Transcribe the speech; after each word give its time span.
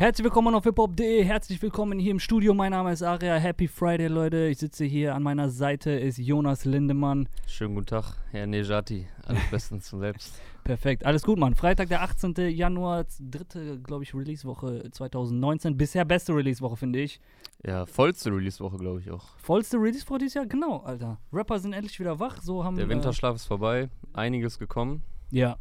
Herzlich 0.00 0.24
willkommen 0.24 0.54
auf 0.54 0.64
hiphop.de, 0.64 1.22
herzlich 1.24 1.60
willkommen 1.60 1.98
hier 1.98 2.12
im 2.12 2.20
Studio. 2.20 2.54
Mein 2.54 2.70
Name 2.70 2.90
ist 2.90 3.02
Aria. 3.02 3.34
Happy 3.34 3.68
Friday, 3.68 4.06
Leute. 4.06 4.46
Ich 4.46 4.56
sitze 4.56 4.86
hier 4.86 5.14
an 5.14 5.22
meiner 5.22 5.50
Seite, 5.50 5.90
ist 5.90 6.16
Jonas 6.16 6.64
Lindemann. 6.64 7.28
Schönen 7.46 7.74
guten 7.74 7.88
Tag, 7.88 8.14
Herr 8.30 8.46
Nejati. 8.46 9.06
Alles 9.26 9.42
bestens 9.50 9.84
zum 9.84 10.00
Selbst. 10.00 10.40
Perfekt, 10.64 11.04
alles 11.04 11.22
gut, 11.22 11.38
Mann. 11.38 11.54
Freitag, 11.54 11.90
der 11.90 12.00
18. 12.00 12.34
Januar, 12.48 13.04
dritte, 13.20 13.78
glaube 13.80 14.04
ich, 14.04 14.14
Release-Woche 14.14 14.88
2019. 14.90 15.76
Bisher 15.76 16.06
beste 16.06 16.34
Release-Woche, 16.34 16.78
finde 16.78 17.00
ich. 17.00 17.20
Ja, 17.62 17.84
vollste 17.84 18.30
Release-Woche, 18.30 18.78
glaube 18.78 19.00
ich 19.00 19.10
auch. 19.10 19.36
Vollste 19.36 19.76
Release-Woche 19.76 20.20
dieses 20.20 20.32
Jahr? 20.32 20.46
Genau, 20.46 20.78
Alter. 20.78 21.18
Rapper 21.30 21.58
sind 21.58 21.74
endlich 21.74 22.00
wieder 22.00 22.18
wach. 22.18 22.40
So 22.40 22.64
haben 22.64 22.76
Der 22.76 22.86
äh, 22.86 22.88
Winterschlaf 22.88 23.36
ist 23.36 23.44
vorbei, 23.44 23.90
einiges 24.14 24.58
gekommen. 24.58 25.02
Ja. 25.30 25.58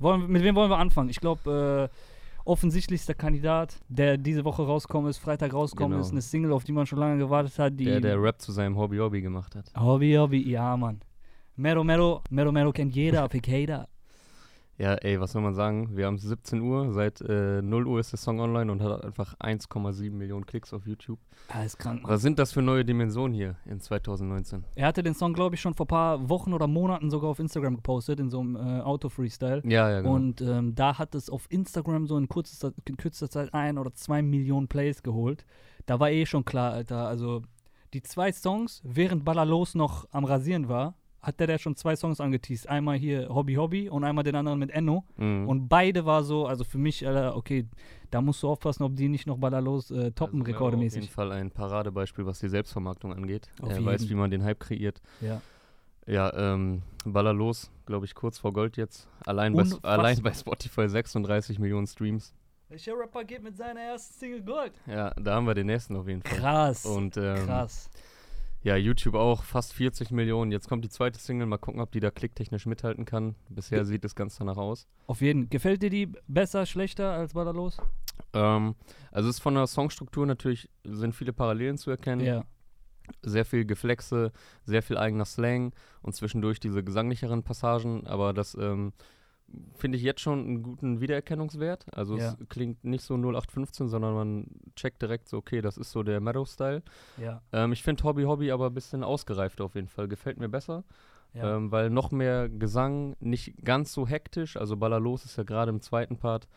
Wollen, 0.00 0.30
mit 0.30 0.42
wem 0.42 0.54
wollen 0.54 0.70
wir 0.70 0.76
anfangen? 0.76 1.08
Ich 1.08 1.20
glaube, 1.20 1.88
äh, 1.90 2.13
offensichtlichster 2.44 3.14
Kandidat, 3.14 3.76
der 3.88 4.16
diese 4.18 4.44
Woche 4.44 4.62
rausgekommen 4.62 5.10
ist, 5.10 5.18
Freitag 5.18 5.54
rausgekommen 5.54 5.92
Genau. 5.96 6.04
ist, 6.04 6.12
eine 6.12 6.20
Single, 6.22 6.52
auf 6.52 6.64
die 6.64 6.72
man 6.72 6.86
schon 6.86 6.98
lange 6.98 7.18
gewartet 7.18 7.58
hat. 7.58 7.78
Die 7.78 7.84
Der, 7.84 8.00
der 8.00 8.22
Rap 8.22 8.40
zu 8.40 8.52
seinem 8.52 8.76
Hobby-Hobby 8.76 9.22
gemacht 9.22 9.54
hat. 9.54 9.70
Hobby, 9.78 10.14
Hobby, 10.14 10.48
ja, 10.48 10.76
Mann. 10.76 11.00
Mero, 11.56 11.84
Mero, 11.84 12.22
Mero, 12.30 12.50
Mero 12.52 12.72
kennt 12.72 12.94
jeder, 12.94 13.28
Fikada. 13.30 13.86
Ja, 14.76 14.94
ey, 14.94 15.20
was 15.20 15.32
soll 15.32 15.42
man 15.42 15.54
sagen? 15.54 15.96
Wir 15.96 16.06
haben 16.06 16.18
17 16.18 16.60
Uhr, 16.60 16.92
seit 16.92 17.20
äh, 17.20 17.62
0 17.62 17.86
Uhr 17.86 18.00
ist 18.00 18.10
der 18.10 18.18
Song 18.18 18.40
online 18.40 18.72
und 18.72 18.82
hat 18.82 19.04
einfach 19.04 19.38
1,7 19.38 20.10
Millionen 20.10 20.46
Klicks 20.46 20.72
auf 20.72 20.84
YouTube. 20.86 21.20
Alles 21.48 21.78
krank, 21.78 22.02
Mann. 22.02 22.10
Was 22.10 22.22
sind 22.22 22.40
das 22.40 22.52
für 22.52 22.60
neue 22.60 22.84
Dimensionen 22.84 23.34
hier 23.34 23.56
in 23.66 23.78
2019? 23.78 24.64
Er 24.74 24.88
hatte 24.88 25.04
den 25.04 25.14
Song, 25.14 25.32
glaube 25.32 25.54
ich, 25.54 25.60
schon 25.60 25.74
vor 25.74 25.86
ein 25.86 25.88
paar 25.88 26.28
Wochen 26.28 26.52
oder 26.52 26.66
Monaten 26.66 27.08
sogar 27.10 27.30
auf 27.30 27.38
Instagram 27.38 27.76
gepostet, 27.76 28.18
in 28.18 28.30
so 28.30 28.40
einem 28.40 28.56
äh, 28.56 28.80
Auto-Freestyle. 28.80 29.62
Ja, 29.64 29.90
ja, 29.90 30.00
genau. 30.00 30.14
Und 30.14 30.40
ähm, 30.40 30.74
da 30.74 30.98
hat 30.98 31.14
es 31.14 31.30
auf 31.30 31.46
Instagram 31.50 32.08
so 32.08 32.18
in 32.18 32.28
kürzester, 32.28 32.72
in 32.84 32.96
kürzester 32.96 33.30
Zeit 33.30 33.54
ein 33.54 33.78
oder 33.78 33.94
zwei 33.94 34.22
Millionen 34.22 34.66
Plays 34.66 35.04
geholt. 35.04 35.44
Da 35.86 36.00
war 36.00 36.10
eh 36.10 36.26
schon 36.26 36.44
klar, 36.44 36.72
Alter. 36.72 37.06
Also 37.06 37.42
die 37.92 38.02
zwei 38.02 38.32
Songs, 38.32 38.82
während 38.82 39.24
Ballerlos 39.24 39.76
noch 39.76 40.08
am 40.10 40.24
Rasieren 40.24 40.68
war, 40.68 40.94
hat 41.24 41.40
der, 41.40 41.46
der 41.46 41.58
schon 41.58 41.74
zwei 41.74 41.96
Songs 41.96 42.20
angeteased. 42.20 42.68
Einmal 42.68 42.96
hier 42.96 43.28
Hobby 43.28 43.54
Hobby 43.54 43.88
und 43.88 44.04
einmal 44.04 44.24
den 44.24 44.36
anderen 44.36 44.58
mit 44.58 44.70
Enno. 44.70 45.04
Mhm. 45.16 45.48
Und 45.48 45.68
beide 45.68 46.04
war 46.04 46.22
so, 46.22 46.46
also 46.46 46.64
für 46.64 46.78
mich, 46.78 47.06
Alter, 47.06 47.36
okay, 47.36 47.66
da 48.10 48.20
musst 48.20 48.42
du 48.42 48.48
aufpassen, 48.48 48.82
ob 48.82 48.94
die 48.94 49.08
nicht 49.08 49.26
noch 49.26 49.38
Ballerlos 49.38 49.90
äh, 49.90 50.12
toppen, 50.12 50.12
Also, 50.12 50.26
Auf 50.26 50.32
jeden 50.34 50.46
rekordemäßig. 50.46 51.10
Fall 51.10 51.32
ein 51.32 51.50
Paradebeispiel, 51.50 52.26
was 52.26 52.38
die 52.38 52.48
Selbstvermarktung 52.48 53.12
angeht. 53.12 53.48
Auf 53.60 53.70
er 53.70 53.84
weiß, 53.84 54.02
jeden. 54.02 54.10
wie 54.12 54.18
man 54.20 54.30
den 54.30 54.44
Hype 54.44 54.60
kreiert. 54.60 55.00
Ja. 55.20 55.40
Ja, 56.06 56.32
ähm, 56.36 56.82
Baller 57.06 57.32
los, 57.32 57.70
glaube 57.86 58.04
ich, 58.04 58.14
kurz 58.14 58.38
vor 58.38 58.52
Gold 58.52 58.76
jetzt. 58.76 59.08
Allein 59.24 59.54
bei, 59.54 59.64
allein 59.82 60.22
bei 60.22 60.32
Spotify 60.34 60.86
36 60.88 61.58
Millionen 61.58 61.86
Streams. 61.86 62.34
Welcher 62.68 62.98
Rapper 62.98 63.24
geht 63.24 63.42
mit 63.42 63.56
seiner 63.56 63.80
ersten 63.80 64.14
Single 64.18 64.42
Gold? 64.42 64.72
Ja, 64.86 65.10
da 65.14 65.34
haben 65.34 65.46
wir 65.46 65.54
den 65.54 65.66
nächsten 65.66 65.96
auf 65.96 66.06
jeden 66.08 66.22
Fall. 66.22 66.38
Krass. 66.38 66.84
Und 66.84 67.16
ähm, 67.16 67.46
krass. 67.46 67.88
Ja, 68.64 68.76
YouTube 68.76 69.14
auch 69.14 69.44
fast 69.44 69.74
40 69.74 70.10
Millionen. 70.10 70.50
Jetzt 70.50 70.68
kommt 70.68 70.84
die 70.84 70.88
zweite 70.88 71.20
Single, 71.20 71.46
mal 71.46 71.58
gucken, 71.58 71.82
ob 71.82 71.92
die 71.92 72.00
da 72.00 72.10
klicktechnisch 72.10 72.64
mithalten 72.64 73.04
kann. 73.04 73.34
Bisher 73.50 73.84
sieht 73.84 74.04
es 74.06 74.14
ganz 74.14 74.36
danach 74.36 74.56
aus. 74.56 74.88
Auf 75.06 75.20
jeden. 75.20 75.50
Gefällt 75.50 75.82
dir 75.82 75.90
die 75.90 76.10
besser, 76.26 76.64
schlechter 76.64 77.12
als 77.12 77.34
Ballerlos? 77.34 77.76
Ähm, 78.32 78.74
also 79.12 79.28
es 79.28 79.36
ist 79.36 79.42
von 79.42 79.54
der 79.54 79.66
Songstruktur 79.66 80.24
natürlich, 80.24 80.70
sind 80.82 81.14
viele 81.14 81.34
Parallelen 81.34 81.76
zu 81.76 81.90
erkennen. 81.90 82.24
Ja. 82.24 82.44
Sehr 83.20 83.44
viel 83.44 83.66
Geflexe, 83.66 84.32
sehr 84.64 84.82
viel 84.82 84.96
eigener 84.96 85.26
Slang 85.26 85.74
und 86.00 86.14
zwischendurch 86.14 86.58
diese 86.58 86.82
gesanglicheren 86.82 87.42
Passagen, 87.42 88.06
aber 88.06 88.32
das 88.32 88.54
ähm, 88.54 88.94
finde 89.74 89.98
ich 89.98 90.04
jetzt 90.04 90.20
schon 90.20 90.38
einen 90.40 90.62
guten 90.62 91.00
Wiedererkennungswert. 91.00 91.86
Also 91.92 92.16
Ja. 92.16 92.36
es 92.40 92.48
klingt 92.48 92.84
nicht 92.84 93.02
so 93.04 93.16
0815, 93.16 93.88
sondern 93.88 94.14
man 94.14 94.46
checkt 94.76 95.02
direkt 95.02 95.28
so, 95.28 95.36
okay, 95.38 95.60
das 95.60 95.76
ist 95.76 95.90
so 95.90 96.02
der 96.02 96.20
Meadow-Style. 96.20 96.82
Ja. 97.16 97.42
Ähm, 97.52 97.72
ich 97.72 97.82
finde 97.82 98.02
Hobby 98.04 98.24
Hobby 98.24 98.50
aber 98.50 98.66
ein 98.66 98.74
bisschen 98.74 99.04
ausgereifter 99.04 99.64
auf 99.64 99.74
jeden 99.74 99.88
Fall. 99.88 100.08
Gefällt 100.08 100.38
mir 100.38 100.48
besser, 100.48 100.84
ja. 101.32 101.56
ähm, 101.56 101.70
weil 101.72 101.90
noch 101.90 102.10
mehr 102.10 102.48
Gesang, 102.48 103.16
nicht 103.20 103.54
ganz 103.64 103.92
so 103.92 104.06
hektisch. 104.06 104.56
Also 104.56 104.76
Ballerlos 104.76 105.24
ist 105.24 105.36
ja 105.36 105.44
gerade 105.44 105.70
im 105.70 105.80
zweiten 105.80 106.16
Part 106.16 106.48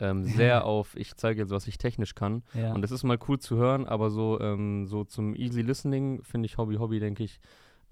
ähm, 0.00 0.24
sehr 0.24 0.64
auf, 0.64 0.96
ich 0.96 1.14
zeige 1.16 1.42
jetzt, 1.42 1.50
was 1.50 1.66
ich 1.68 1.78
technisch 1.78 2.14
kann. 2.14 2.42
Und 2.52 2.84
es 2.84 2.90
ist 2.90 3.04
mal 3.04 3.18
cool 3.28 3.38
zu 3.38 3.56
hören, 3.56 3.86
aber 3.86 4.10
so, 4.10 4.40
ähm, 4.40 4.86
so 4.86 5.04
zum 5.04 5.34
Easy 5.36 5.62
Listening 5.62 6.22
finde 6.22 6.46
ich 6.46 6.58
Hobby 6.58 6.76
Hobby, 6.76 6.98
denke 7.00 7.22
ich, 7.24 7.40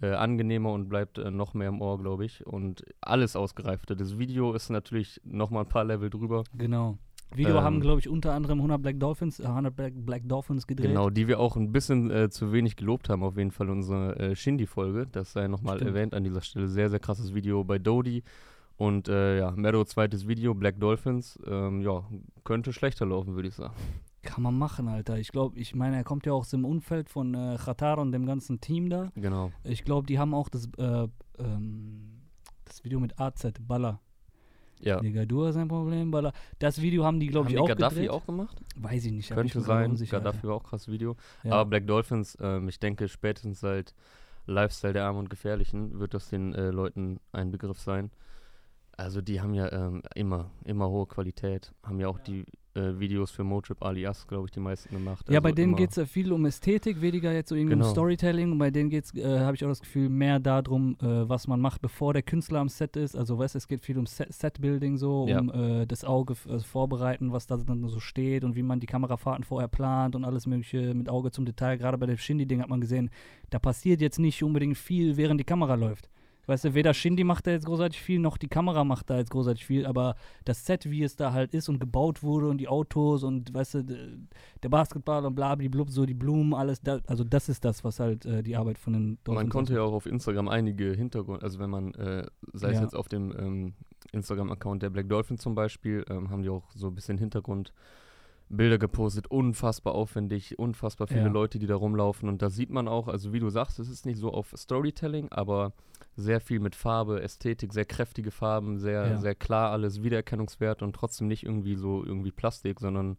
äh, 0.03 0.13
angenehmer 0.13 0.73
und 0.73 0.89
bleibt 0.89 1.19
äh, 1.19 1.31
noch 1.31 1.55
mehr 1.55 1.69
im 1.69 1.81
Ohr, 1.81 1.99
glaube 1.99 2.25
ich. 2.25 2.47
Und 2.47 2.85
alles 3.01 3.37
ausgereifter. 3.37 3.95
Das 3.95 4.19
Video 4.19 4.53
ist 4.53 4.69
natürlich 4.69 5.21
noch 5.25 5.51
mal 5.51 5.61
ein 5.61 5.69
paar 5.69 5.85
Level 5.85 6.11
drüber. 6.11 6.45
genau. 6.57 6.99
Video 7.35 7.57
ähm, 7.57 7.63
haben, 7.63 7.81
glaube 7.81 7.99
ich, 7.99 8.11
unter 8.11 8.35
anderem 8.35 8.59
100 8.59 8.83
Black 8.83 9.01
Dolphins, 9.01 9.41
äh, 9.41 9.47
100 9.47 9.75
Black, 9.75 9.93
Black 9.97 10.23
Dolphins 10.29 10.67
gedreht. 10.67 10.89
Genau, 10.89 11.09
die 11.09 11.29
wir 11.29 11.41
auch 11.41 11.57
ein 11.57 11.73
bisschen 11.73 12.11
äh, 12.11 12.29
zu 12.29 12.53
wenig 12.53 12.77
gelobt 12.77 13.09
haben, 13.09 13.23
auf 13.23 13.39
jeden 13.39 13.53
Fall 13.53 13.71
unsere 13.71 14.19
äh, 14.19 14.37
Shindy-Folge. 14.37 15.07
Das 15.11 15.33
sei 15.33 15.49
nochmal 15.49 15.81
erwähnt 15.83 16.15
an 16.15 16.25
dieser 16.25 16.43
Stelle. 16.43 16.69
Sehr, 16.69 16.91
sehr 16.91 17.01
krasses 17.01 17.35
Video 17.35 17.65
bei 17.65 17.79
Dodie. 17.79 18.23
Und 18.77 19.09
äh, 19.09 19.39
ja, 19.39 19.51
Meadow 19.53 19.85
zweites 19.85 20.27
Video, 20.27 20.55
Black 20.55 20.79
Dolphins. 20.79 21.39
Ähm, 21.47 21.81
ja, 21.83 22.05
könnte 22.45 22.73
schlechter 22.73 23.07
laufen, 23.07 23.35
würde 23.35 23.49
ich 23.49 23.55
sagen. 23.55 23.75
Kann 24.23 24.43
man 24.43 24.57
machen, 24.57 24.89
Alter. 24.89 25.19
Ich 25.19 25.33
glaube, 25.33 25.59
ich 25.59 25.75
meine, 25.75 25.97
er 25.97 26.05
kommt 26.05 26.27
ja 26.27 26.33
auch 26.33 26.41
aus 26.41 26.51
dem 26.51 26.65
Umfeld 26.65 27.11
von 27.11 27.35
äh, 27.35 27.59
Qatar 27.63 27.99
und 27.99 28.13
dem 28.13 28.25
ganzen 28.25 28.61
Team 28.61 28.89
da. 28.89 29.11
Genau. 29.17 29.51
Ich 29.65 29.85
glaube, 29.85 30.07
die 30.07 30.19
haben 30.19 30.33
auch 30.33 30.49
das, 30.49 30.69
äh, 30.79 31.09
ähm, 31.39 32.23
das 32.65 32.85
Video 32.85 33.01
mit 33.01 33.19
AZ, 33.19 33.53
Baller. 33.61 34.01
Ja. 34.81 35.01
Digga, 35.01 35.25
du 35.27 35.45
hast 35.45 35.57
ein 35.57 35.69
Problem, 35.69 36.11
Baller. 36.11 36.33
Das 36.59 36.81
Video 36.81 37.05
haben 37.05 37.19
die, 37.19 37.27
glaube 37.29 37.49
ich, 37.49 37.55
die 37.55 37.61
auch 37.61 37.67
Gaddafi 37.67 37.95
gedreht. 37.97 38.11
auch 38.11 38.27
gemacht? 38.27 38.61
Weiß 38.77 39.05
ich 39.05 39.13
nicht. 39.13 39.31
ich 39.31 39.35
Könnte 39.35 39.55
gerade 39.55 39.67
sein. 39.67 39.91
unsicher, 39.91 40.19
Alter. 40.19 40.31
Gaddafi 40.31 40.47
war 40.47 40.55
auch 40.57 40.65
krasses 40.65 40.89
Video. 40.89 41.17
Ja. 41.43 41.53
Aber 41.53 41.71
Black 41.71 41.87
Dolphins, 41.87 42.39
ähm, 42.41 42.69
ich 42.69 42.79
denke, 42.79 43.09
spätestens 43.09 43.61
seit 43.61 43.95
Lifestyle 44.47 44.93
der 44.93 45.05
Armen 45.05 45.21
und 45.21 45.31
Gefährlichen 45.31 45.99
wird 45.99 46.15
das 46.15 46.29
den 46.29 46.55
äh, 46.55 46.71
Leuten 46.71 47.19
ein 47.33 47.51
Begriff 47.51 47.81
sein. 47.81 48.11
Also 48.97 49.21
die 49.21 49.41
haben 49.41 49.55
ja 49.55 49.71
ähm, 49.73 50.03
immer, 50.15 50.51
immer 50.65 50.89
hohe 50.89 51.07
Qualität. 51.07 51.73
Haben 51.83 51.99
ja 51.99 52.09
auch 52.09 52.19
die 52.19 52.45
äh, 52.75 52.99
Videos 52.99 53.31
für 53.31 53.45
Motrip 53.45 53.83
alias, 53.83 54.27
glaube 54.27 54.47
ich, 54.47 54.51
die 54.53 54.61
meisten 54.61 54.95
gemacht. 54.95 55.27
Ja, 55.29 55.35
also 55.39 55.43
bei 55.43 55.53
denen 55.53 55.77
geht 55.77 55.97
es 55.97 56.11
viel 56.11 56.33
um 56.33 56.45
Ästhetik, 56.47 57.01
weniger 57.01 57.33
jetzt 57.33 57.51
so 57.51 57.55
irgendwie 57.55 57.75
um 57.75 57.81
Genau. 57.81 57.91
Storytelling. 57.91 58.53
Und 58.53 58.59
bei 58.59 58.71
denen 58.71 58.89
geht 58.91 59.05
es, 59.05 59.15
äh, 59.15 59.41
habe 59.41 59.55
ich 59.55 59.65
auch 59.65 59.69
das 59.69 59.81
Gefühl, 59.81 60.09
mehr 60.09 60.41
darum, 60.41 60.97
äh, 61.03 61.29
was 61.29 61.47
man 61.47 61.61
macht, 61.61 61.83
bevor 61.83 62.13
der 62.13 62.23
Künstler 62.23 62.61
am 62.61 62.69
Set 62.69 62.97
ist. 62.97 63.17
Also, 63.17 63.39
weißt 63.39 63.55
du, 63.55 63.59
es 63.59 63.69
geht 63.69 63.83
viel 63.83 63.99
um 63.99 64.07
Set- 64.07 64.33
Set-Building, 64.33 64.97
so, 64.97 65.27
Ja. 65.29 65.41
um 65.41 65.51
äh, 65.51 65.87
das 65.87 66.05
Auge 66.05 66.35
also 66.49 66.65
vorbereiten, 66.65 67.33
was 67.33 67.47
da 67.47 67.57
dann 67.57 67.87
so 67.89 68.01
steht 68.01 68.45
und 68.45 68.57
wie 68.57 68.63
man 68.63 68.81
die 68.81 68.87
Kamerafahrten 68.87 69.45
vorher 69.45 69.69
plant 69.69 70.17
und 70.17 70.25
alles 70.25 70.47
Mögliche 70.47 70.95
mit 70.95 71.09
Auge 71.09 71.31
zum 71.31 71.45
Detail. 71.45 71.77
Gerade 71.77 71.99
bei 71.99 72.07
dem 72.07 72.17
Shindy-Ding 72.17 72.61
hat 72.63 72.69
man 72.69 72.81
gesehen, 72.81 73.11
da 73.51 73.59
passiert 73.59 74.01
jetzt 74.01 74.19
nicht 74.19 74.43
unbedingt 74.43 74.79
viel, 74.79 75.17
während 75.17 75.39
die 75.41 75.45
Kamera 75.45 75.75
läuft. 75.75 76.09
Weißt 76.47 76.65
du, 76.65 76.75
weder 76.75 76.93
Shindy 76.93 77.23
macht 77.25 77.47
da 77.47 77.53
jetzt 77.53 77.67
großartig 77.67 78.01
viel, 78.01 78.19
noch 78.19 78.37
die 78.37 78.49
Kamera 78.49 78.83
macht 78.85 79.11
da 79.11 79.19
jetzt 79.19 79.31
großartig 79.31 79.65
viel, 79.65 79.87
aber 79.87 80.17
das 80.45 80.67
Set, 80.67 80.91
wie 80.91 81.03
es 81.05 81.15
da 81.15 81.33
halt 81.33 81.55
ist 81.55 81.69
und 81.69 81.79
gebaut 81.79 82.23
wurde 82.23 82.49
und 82.49 82.59
die 82.59 82.67
Autos 82.69 83.23
und, 83.23 83.55
weißt 83.55 83.75
du, 83.75 84.29
der 84.63 84.69
Basketball 84.69 85.25
und 85.25 85.35
blablablub, 85.35 85.91
so 85.91 86.05
die 86.05 86.15
Blumen, 86.15 86.53
alles, 86.55 86.81
da, 86.81 86.99
also 87.07 87.23
das 87.23 87.49
ist 87.49 87.65
das, 87.65 87.85
was 87.85 88.01
halt 88.01 88.27
äh, 88.27 88.43
die 88.43 88.57
Arbeit 88.57 88.79
von 88.79 88.93
den 88.93 89.03
Man 89.05 89.19
Dolphins 89.25 89.51
konnte 89.53 89.75
ja 89.75 89.83
auch 89.83 89.93
auf 89.93 90.07
Instagram 90.07 90.49
einige 90.49 90.93
Hintergründe, 90.93 91.43
also 91.45 91.59
wenn 91.61 91.71
man, 91.71 91.95
äh, 91.95 92.27
sei 92.53 92.71
es 92.71 92.77
Ja. 92.79 92.83
jetzt 92.83 92.97
auf 92.97 93.09
dem 93.09 93.33
ähm, 93.39 93.75
Instagram-Account 94.13 94.83
der 94.83 94.91
Black 94.91 95.09
Dolphin 95.09 95.39
zum 95.39 95.55
Beispiel, 95.55 96.05
ähm, 96.11 96.31
haben 96.31 96.43
die 96.43 96.49
auch 96.49 96.71
so 96.75 96.89
ein 96.89 96.95
bisschen 96.95 97.19
Hintergrundbilder 98.53 98.79
gepostet, 98.79 99.27
unfassbar 99.29 99.95
aufwendig, 99.95 100.59
unfassbar 100.59 101.07
viele 101.07 101.23
Ja. 101.23 101.29
Leute, 101.29 101.59
die 101.59 101.67
da 101.67 101.75
rumlaufen 101.77 102.29
und 102.29 102.43
da 102.43 102.51
sieht 102.51 102.71
man 102.71 102.87
auch, 102.89 103.09
also 103.09 103.33
wie 103.33 103.41
du 103.41 103.49
sagst, 103.51 103.79
es 103.79 103.89
ist 103.89 104.07
nicht 104.07 104.19
so 104.19 104.31
auf 104.33 104.53
Storytelling, 104.57 105.29
aber 105.31 105.73
sehr 106.17 106.41
viel 106.41 106.61
mit 106.61 106.75
Farbe, 106.75 107.23
Ästhetik, 107.23 107.73
sehr 107.73 107.87
kräftige 107.87 108.31
Farben, 108.31 108.79
sehr, 108.79 109.07
Ja. 109.09 109.17
sehr 109.19 109.35
klar 109.35 109.71
alles, 109.71 110.03
Wiedererkennungswert 110.03 110.83
und 110.83 110.95
trotzdem 110.95 111.29
nicht 111.29 111.45
irgendwie 111.45 111.77
so 111.77 112.05
irgendwie 112.05 112.31
Plastik, 112.33 112.81
sondern 112.81 113.17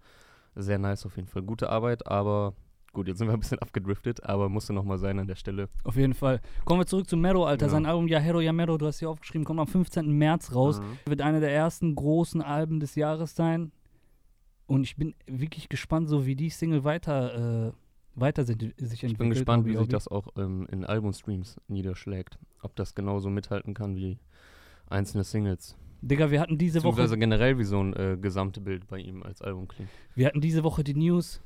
sehr 0.55 0.77
nice 0.77 1.05
auf 1.05 1.15
jeden 1.15 1.27
Fall. 1.27 1.41
Gute 1.41 1.69
Arbeit, 1.69 2.05
aber 2.05 2.53
gut, 2.93 3.07
jetzt 3.07 3.17
sind 3.17 3.27
wir 3.27 3.33
ein 3.33 3.39
bisschen 3.39 3.57
abgedriftet, 3.59 4.23
aber 4.23 4.49
musste 4.49 4.71
nochmal 4.73 4.99
sein 4.99 5.17
an 5.17 5.25
der 5.25 5.35
Stelle. 5.35 5.67
Auf 5.83 5.95
jeden 5.95 6.13
Fall. 6.13 6.41
Kommen 6.63 6.81
wir 6.81 6.85
zurück 6.85 7.09
zu 7.09 7.17
Mero, 7.17 7.45
Alter. 7.45 7.65
Ja. 7.65 7.71
Sein 7.71 7.87
Album 7.87 8.07
Ja 8.07 8.19
Hero, 8.19 8.39
Ja 8.39 8.53
Mero, 8.53 8.77
du 8.77 8.85
hast 8.85 8.99
hier 8.99 9.09
aufgeschrieben, 9.09 9.45
kommt 9.45 9.59
am 9.59 9.67
15. 9.67 10.11
März 10.15 10.53
raus. 10.53 10.79
Mhm. 10.79 11.09
Wird 11.09 11.21
einer 11.21 11.39
der 11.39 11.51
ersten 11.51 11.95
großen 11.95 12.43
Alben 12.43 12.79
des 12.79 12.93
Jahres 12.93 13.35
sein. 13.35 13.71
Und 14.65 14.83
ich 14.83 14.95
bin 14.95 15.13
wirklich 15.27 15.69
gespannt, 15.69 16.09
so 16.09 16.25
wie 16.25 16.35
die 16.35 16.49
Single 16.49 16.83
weiter, 16.83 17.67
äh, 17.67 17.71
weiter 18.15 18.43
sind, 18.43 18.61
sich 18.61 19.03
entwickelt. 19.03 19.11
Ich 19.11 19.17
bin 19.17 19.29
gespannt, 19.29 19.65
wie 19.65 19.75
sich 19.75 19.87
das 19.87 20.07
auch 20.07 20.27
ähm, 20.37 20.67
in 20.71 20.85
Albumstreams 20.85 21.59
niederschlägt. 21.67 22.39
Ob 22.61 22.75
das 22.75 22.95
genauso 22.95 23.29
mithalten 23.29 23.73
kann 23.73 23.95
wie 23.95 24.19
einzelne 24.87 25.23
Singles. 25.23 25.75
Digga, 26.01 26.31
wir 26.31 26.41
hatten 26.41 26.57
diese 26.57 26.79
Woche 26.79 26.91
Beziehungsweise 26.91 27.17
generell 27.17 27.57
wie 27.57 27.63
so 27.63 27.81
ein 27.81 27.93
äh, 27.93 28.17
gesamte 28.19 28.59
Bild 28.59 28.87
bei 28.87 28.99
ihm 28.99 29.23
als 29.23 29.41
Album 29.41 29.67
klingt. 29.67 29.89
Wir 30.15 30.27
hatten 30.27 30.41
diese 30.41 30.63
Woche 30.63 30.83
die 30.83 30.95
News. 30.95 31.41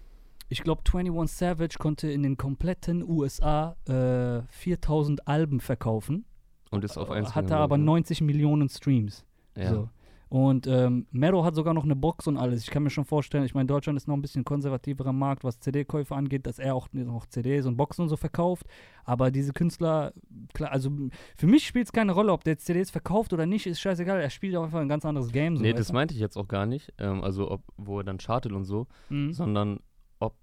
Ich 0.50 0.64
glaube, 0.64 0.82
21 0.92 1.38
Savage 1.38 1.76
konnte 1.78 2.10
in 2.10 2.24
den 2.24 2.38
kompletten 2.38 3.04
USA 3.08 3.76
äh, 3.86 4.42
4000 4.50 5.28
Alben 5.28 5.60
verkaufen. 5.60 6.26
Und 6.72 6.84
ist 6.84 6.98
auf 6.98 7.12
1 7.12 7.36
Hatte 7.36 7.46
Million, 7.50 7.62
aber 7.62 7.78
ne? 7.78 7.84
90 7.84 8.22
Millionen 8.22 8.70
Streams. 8.70 9.26
Ja. 9.56 9.70
So. 9.70 9.90
Und 10.30 10.68
ähm, 10.68 11.08
Mero 11.12 11.46
hat 11.46 11.56
sogar 11.56 11.74
noch 11.74 11.86
eine 11.86 11.96
Box 11.96 12.28
und 12.28 12.38
alles. 12.38 12.64
Ich 12.64 12.70
kann 12.70 12.84
mir 12.84 12.90
schon 12.90 13.06
vorstellen, 13.06 13.46
ich 13.46 13.54
meine, 13.54 13.68
Deutschland 13.68 13.96
ist 13.98 14.08
noch 14.08 14.16
ein 14.16 14.22
bisschen 14.22 14.44
konservativerer 14.44 15.14
Markt, 15.14 15.44
was 15.46 15.60
CD-Käufe 15.60 16.14
angeht, 16.16 16.46
dass 16.48 16.60
er 16.60 16.76
auch 16.76 16.90
noch 16.92 17.26
CDs 17.28 17.66
und 17.66 17.78
Boxen 17.78 18.02
und 18.04 18.10
so 18.10 18.18
verkauft. 18.18 18.66
Aber 19.06 19.32
diese 19.32 19.54
Künstler, 19.54 20.12
klar, 20.54 20.72
also 20.72 20.92
für 21.38 21.48
mich 21.48 21.66
spielt 21.66 21.86
es 21.86 21.92
keine 21.94 22.12
Rolle, 22.12 22.34
ob 22.34 22.44
der 22.44 22.54
jetzt 22.54 22.66
CDs 22.66 22.90
verkauft 22.92 23.32
oder 23.32 23.46
nicht, 23.46 23.66
ist 23.68 23.80
scheißegal. 23.80 24.20
Er 24.20 24.30
spielt 24.30 24.56
auch 24.58 24.64
einfach 24.64 24.82
ein 24.82 24.90
ganz 24.90 25.06
anderes 25.06 25.32
Game. 25.32 25.56
So, 25.56 25.64
nee, 25.64 25.74
das 25.74 25.94
meinte 25.94 26.14
ich 26.14 26.20
jetzt 26.20 26.36
auch 26.38 26.48
gar 26.48 26.66
nicht. 26.66 26.94
Ähm, 26.98 27.24
also, 27.24 27.50
ob, 27.50 27.62
wo 27.78 28.00
er 28.00 28.04
dann 28.04 28.18
chartet 28.18 28.52
und 28.52 28.66
so, 28.66 28.88
Mhm. 29.10 29.32
sondern 29.32 29.80
ob 30.20 30.36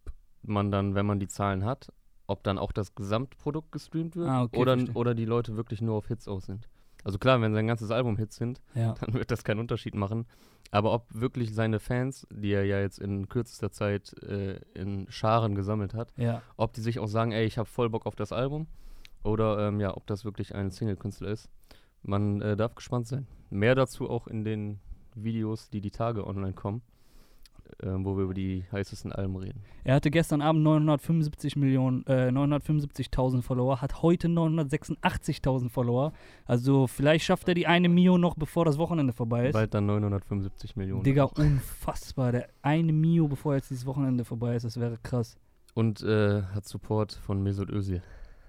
man 0.43 0.71
dann, 0.71 0.95
wenn 0.95 1.05
man 1.07 1.21
die 1.21 1.29
Zahlen 1.29 1.65
hat, 1.65 1.93
ob 2.27 2.43
dann 2.43 2.57
auch 2.57 2.73
das 2.73 2.95
Gesamtprodukt 2.95 3.71
gestreamt 3.73 4.17
wird 4.17 4.29
Ah, 4.31 4.45
okay, 4.45 4.59
oder, 4.59 4.73
verstehe. 4.79 4.95
oder 4.95 5.15
die 5.15 5.27
Leute 5.27 5.57
wirklich 5.57 5.83
nur 5.83 5.97
auf 5.97 6.09
Hits 6.09 6.27
aus 6.27 6.47
sind. 6.47 6.69
Also 7.05 7.19
klar, 7.19 7.41
wenn 7.41 7.53
sein 7.55 7.67
ganzes 7.67 7.91
Album 7.91 8.17
Hits 8.17 8.37
sind, 8.37 8.61
Ja. 8.75 8.95
dann 9.01 9.15
wird 9.15 9.31
das 9.31 9.45
keinen 9.45 9.61
Unterschied 9.61 9.95
machen. 9.95 10.27
Aber 10.71 10.93
ob 10.93 11.07
wirklich 11.15 11.55
seine 11.55 11.79
Fans, 11.79 12.27
die 12.33 12.51
er 12.53 12.65
ja 12.65 12.81
jetzt 12.81 12.99
in 12.99 13.29
kürzester 13.29 13.71
Zeit 13.71 14.15
äh, 14.25 14.57
in 14.75 15.07
Scharen 15.11 15.55
gesammelt 15.55 15.95
hat, 15.95 16.13
Ja. 16.17 16.43
ob 16.57 16.73
die 16.73 16.81
sich 16.81 16.99
auch 16.99 17.07
sagen, 17.07 17.31
ey, 17.33 17.45
ich 17.45 17.59
habe 17.59 17.69
voll 17.69 17.91
Bock 17.91 18.07
auf 18.07 18.17
das 18.17 18.33
Album 18.33 18.67
oder 19.23 19.69
ähm, 19.69 19.79
ja, 19.81 19.97
ob 19.97 20.07
das 20.07 20.25
wirklich 20.25 20.55
ein 20.55 20.71
Single-Künstler 20.71 21.29
ist. 21.29 21.49
Man 22.03 22.41
äh, 22.43 22.57
darf 22.57 22.75
gespannt 22.75 23.07
sein. 23.07 23.27
Mehr 23.51 23.75
dazu 23.75 24.11
auch 24.11 24.27
in 24.27 24.45
den 24.45 24.81
Videos, 25.15 25.71
die 25.71 25.81
die 25.81 25.91
Tage 25.93 26.27
online 26.27 26.55
kommen, 26.55 26.83
ähm, 27.83 28.05
wo 28.05 28.17
wir 28.17 28.25
über 28.25 28.35
die 28.35 28.65
heißesten 28.73 29.13
Alben 29.13 29.37
reden. 29.37 29.61
Er 29.85 29.95
hatte 29.97 30.11
gestern 30.11 30.41
Abend 30.43 30.63
975 30.63 31.57
Millionen, 31.57 32.07
äh, 32.07 32.29
975.000 32.31 33.43
Follower, 33.43 33.81
hat 33.81 34.03
heute 34.03 34.29
986.000 34.29 35.69
Follower. 35.71 36.13
Also 36.47 36.87
vielleicht 36.87 37.25
schafft 37.25 37.49
er 37.49 37.55
die 37.55 37.67
eine 37.67 37.89
Mio 37.89 38.19
noch, 38.19 38.35
bevor 38.37 38.65
das 38.65 38.79
Wochenende 38.79 39.13
vorbei 39.13 39.49
ist. 39.49 39.53
Bald 39.53 39.75
dann 39.75 39.87
975 39.87 40.77
Millionen. 40.77 41.03
Digga, 41.03 41.25
unfassbar. 41.25 42.33
Der 42.33 42.49
eine 42.63 42.93
Mio, 42.93 43.29
bevor 43.29 43.55
jetzt 43.55 43.71
dieses 43.71 43.87
Wochenende 43.87 44.25
vorbei 44.25 44.57
ist, 44.57 44.65
das 44.65 44.79
wäre 44.79 44.99
krass. 45.03 45.37
Und 45.75 46.03
äh, 46.03 46.43
hat 46.43 46.67
Support 46.67 47.13
von 47.13 47.43
Mesut 47.43 47.71
Özil. 47.71 48.03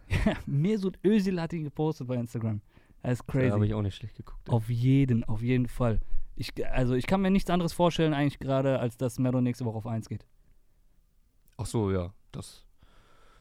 Mesut 0.46 1.00
Özil 1.04 1.42
hat 1.42 1.54
ihn 1.54 1.64
gepostet 1.64 2.08
bei 2.08 2.16
Instagram. 2.16 2.62
Das 3.02 3.20
ist 3.20 3.24
Da 3.28 3.34
habe 3.34 3.50
crazy. 3.50 3.66
ich 3.66 3.74
auch 3.74 3.82
nicht 3.82 3.96
schlecht 3.96 4.16
geguckt. 4.16 4.48
ey. 4.48 4.54
Auf 4.54 4.70
jeden, 4.70 5.24
auf 5.26 5.42
jeden 5.42 5.68
Fall. 5.68 6.00
Ich, 6.36 6.52
also 6.72 6.96
ich 6.96 7.08
kann 7.08 7.22
mir 7.22 7.32
nichts 7.32 7.50
anderes 7.50 7.74
vorstellen 7.74 8.14
eigentlich 8.14 8.40
gerade, 8.40 8.80
als 8.80 8.98
dass 8.98 9.20
Mero 9.20 9.42
nächste 9.42 9.66
Woche 9.66 9.78
auf 9.78 9.88
1 9.88 10.10
geht. 10.10 10.26
Ach 11.58 11.66
so, 11.66 11.92
ja, 11.92 12.14
das. 12.32 12.66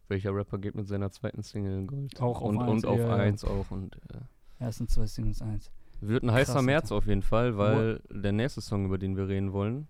Welcher 0.08 0.34
Rapper 0.34 0.58
geht 0.58 0.74
mit 0.74 0.86
seiner 0.86 1.10
zweiten 1.10 1.42
Single 1.42 1.86
Gold? 1.86 2.20
Auch 2.20 2.42
auf 2.42 2.48
und, 2.50 2.58
eins, 2.60 2.84
und 2.84 2.86
auf 2.90 2.98
ja, 2.98 3.08
ja. 3.08 3.14
1 3.16 3.44
auch. 3.44 3.70
Und 3.70 3.96
äh, 4.12 4.20
Ersten 4.62 4.86
zwei 4.86 5.06
Singles 5.06 5.42
1. 5.42 5.70
wird 6.00 6.22
ein 6.22 6.30
heißer 6.30 6.54
Krass, 6.54 6.62
März 6.64 6.84
Alter. 6.84 6.94
auf 6.96 7.06
jeden 7.06 7.22
Fall, 7.22 7.56
weil 7.56 8.00
der 8.10 8.32
nächste 8.32 8.60
Song, 8.60 8.84
über 8.84 8.98
den 8.98 9.16
wir 9.16 9.26
reden 9.28 9.52
wollen, 9.52 9.88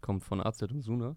kommt 0.00 0.24
von 0.24 0.40
AZ 0.44 0.62
und 0.62 0.80
Suna. 0.80 1.14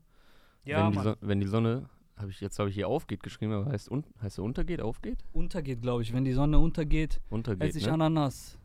wenn, 0.66 0.92
die 0.92 1.00
Son- 1.00 1.16
wenn 1.22 1.40
die 1.40 1.48
Sonne, 1.48 1.90
habe 2.18 2.30
ich 2.30 2.42
jetzt 2.42 2.60
habe 2.60 2.70
ich 2.70 2.76
hier 2.76 2.88
aufgeht 2.88 3.24
geschrieben, 3.24 3.54
aber 3.54 3.72
heißt, 3.72 3.90
un 3.90 4.04
heißt 4.22 4.38
er 4.38 4.44
untergeht, 4.44 4.82
aufgeht? 4.82 5.24
Untergeht, 5.32 5.82
glaube 5.82 6.04
ich. 6.04 6.14
Wenn 6.14 6.26
die 6.26 6.34
Sonne 6.34 6.60
untergeht, 6.60 7.22
Untergeht, 7.30 7.70
esse 7.70 7.80
ich 7.80 7.88
ne? 7.88 7.94
Ananas. 7.94 8.60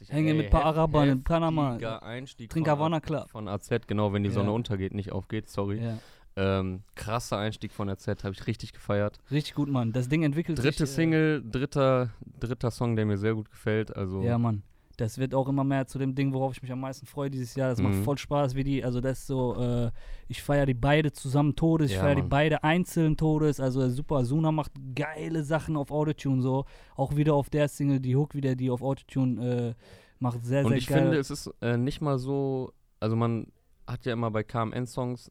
Ich- 0.00 0.08
hänge 0.10 0.30
ey, 0.30 0.36
mit 0.36 0.50
paar 0.50 0.64
Arabern 0.64 1.08
in 1.08 1.24
Panama. 1.24 1.76
Einstieg 2.02 2.50
Trink 2.50 2.66
von 2.66 2.76
Havana 2.78 3.00
Club. 3.00 3.28
Von 3.30 3.48
AZ, 3.48 3.70
genau, 3.86 4.12
wenn 4.12 4.22
die 4.22 4.30
Sonne 4.30 4.48
Ja. 4.48 4.54
untergeht, 4.54 4.92
nicht 4.94 5.12
aufgeht, 5.12 5.48
sorry. 5.48 5.80
Ja. 5.82 5.98
Ähm, 6.36 6.82
krasser 6.94 7.38
Einstieg 7.38 7.72
von 7.72 7.88
AZ, 7.88 8.06
habe 8.22 8.32
ich 8.32 8.46
richtig 8.46 8.72
gefeiert. 8.72 9.18
Richtig 9.30 9.54
gut, 9.54 9.68
Mann. 9.68 9.92
Das 9.92 10.08
Ding 10.08 10.22
entwickelt 10.22 10.58
Dritte 10.58 10.86
sich. 10.86 10.92
äh, 10.92 11.00
Single, 11.02 11.42
dritter, 11.50 12.10
dritter 12.38 12.70
Song, 12.70 12.94
der 12.96 13.06
mir 13.06 13.16
sehr 13.18 13.34
gut 13.34 13.50
gefällt. 13.50 13.96
Also 13.96 14.22
Ja, 14.22 14.38
Mann. 14.38 14.62
Das 14.98 15.16
wird 15.18 15.32
auch 15.32 15.48
immer 15.48 15.62
mehr 15.62 15.86
zu 15.86 15.98
dem 15.98 16.14
Ding, 16.16 16.34
worauf 16.34 16.52
ich 16.56 16.60
mich 16.62 16.72
am 16.72 16.80
meisten 16.80 17.06
freue 17.06 17.30
dieses 17.30 17.54
Jahr. 17.54 17.70
Das 17.70 17.80
macht 17.80 17.94
Mhm. 17.94 18.02
voll 18.02 18.18
Spaß, 18.18 18.56
wie 18.56 18.64
die, 18.64 18.84
also 18.84 19.00
das 19.00 19.20
ist 19.20 19.26
so, 19.28 19.54
äh, 19.56 19.90
ich 20.26 20.42
feiere 20.42 20.66
die 20.66 20.74
beide 20.74 21.12
zusammen 21.12 21.54
Todes, 21.54 21.90
ich 21.90 21.96
Ja, 21.96 22.02
feiere 22.02 22.16
die 22.16 22.22
beide 22.22 22.64
einzeln 22.64 23.16
Todes, 23.16 23.60
also 23.60 23.88
super. 23.90 24.24
Suna 24.24 24.50
macht 24.50 24.72
geile 24.96 25.44
Sachen 25.44 25.76
auf 25.76 25.92
Autotune 25.92 26.42
so. 26.42 26.64
Auch 26.96 27.14
wieder 27.14 27.34
auf 27.34 27.48
der 27.48 27.68
Single, 27.68 28.00
die 28.00 28.16
Hook 28.16 28.34
wieder, 28.34 28.56
die 28.56 28.70
auf 28.70 28.82
Autotune 28.82 29.74
äh, 29.78 29.82
macht 30.18 30.44
sehr, 30.44 30.64
Und 30.64 30.70
sehr 30.70 30.78
ich 30.78 30.88
geil. 30.88 31.02
finde, 31.02 31.18
es 31.18 31.30
ist 31.30 31.48
äh, 31.60 31.76
nicht 31.76 32.00
mal 32.00 32.18
so, 32.18 32.72
also 32.98 33.14
man 33.14 33.52
hat 33.86 34.04
ja 34.04 34.12
immer 34.12 34.32
bei 34.32 34.42
KMN-Songs, 34.42 35.30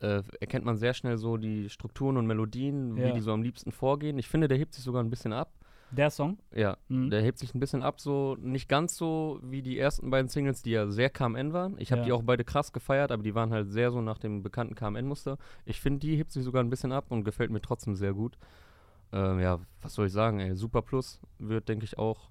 äh, 0.00 0.22
erkennt 0.40 0.66
man 0.66 0.76
sehr 0.76 0.92
schnell 0.92 1.16
so 1.16 1.38
die 1.38 1.70
Strukturen 1.70 2.18
und 2.18 2.26
Melodien, 2.26 2.98
Ja. 2.98 3.06
wie 3.08 3.12
die 3.14 3.20
so 3.20 3.32
am 3.32 3.42
liebsten 3.42 3.72
vorgehen. 3.72 4.18
Ich 4.18 4.28
finde, 4.28 4.46
der 4.46 4.58
hebt 4.58 4.74
sich 4.74 4.84
sogar 4.84 5.02
ein 5.02 5.08
bisschen 5.08 5.32
ab. 5.32 5.54
Der 5.94 6.10
Song? 6.10 6.38
Ja, 6.54 6.76
Mhm. 6.88 7.10
der 7.10 7.22
hebt 7.22 7.38
sich 7.38 7.54
ein 7.54 7.60
bisschen 7.60 7.82
ab, 7.82 8.00
so 8.00 8.36
nicht 8.40 8.68
ganz 8.68 8.96
so 8.96 9.38
wie 9.42 9.62
die 9.62 9.78
ersten 9.78 10.10
beiden 10.10 10.28
Singles, 10.28 10.62
die 10.62 10.70
ja 10.72 10.88
sehr 10.88 11.10
KMN 11.10 11.52
waren. 11.52 11.76
Ich 11.78 11.92
habe 11.92 12.00
Ja. 12.00 12.04
die 12.06 12.12
auch 12.12 12.22
beide 12.22 12.44
krass 12.44 12.72
gefeiert, 12.72 13.10
aber 13.12 13.22
die 13.22 13.34
waren 13.34 13.50
halt 13.50 13.70
sehr 13.70 13.90
so 13.90 14.00
nach 14.00 14.18
dem 14.18 14.42
bekannten 14.42 14.74
KMN-Muster. 14.74 15.38
Ich 15.64 15.80
finde, 15.80 16.00
die 16.00 16.16
hebt 16.16 16.32
sich 16.32 16.44
sogar 16.44 16.62
ein 16.62 16.70
bisschen 16.70 16.92
ab 16.92 17.06
und 17.10 17.24
gefällt 17.24 17.50
mir 17.50 17.60
trotzdem 17.60 17.94
sehr 17.96 18.12
gut. 18.14 18.36
Ähm, 19.12 19.38
ja, 19.40 19.60
was 19.80 19.94
soll 19.94 20.06
ich 20.06 20.12
sagen, 20.12 20.40
ey, 20.40 20.54
Super 20.56 20.82
Plus 20.82 21.20
wird, 21.38 21.68
denke 21.68 21.84
ich, 21.84 21.98
auch 21.98 22.30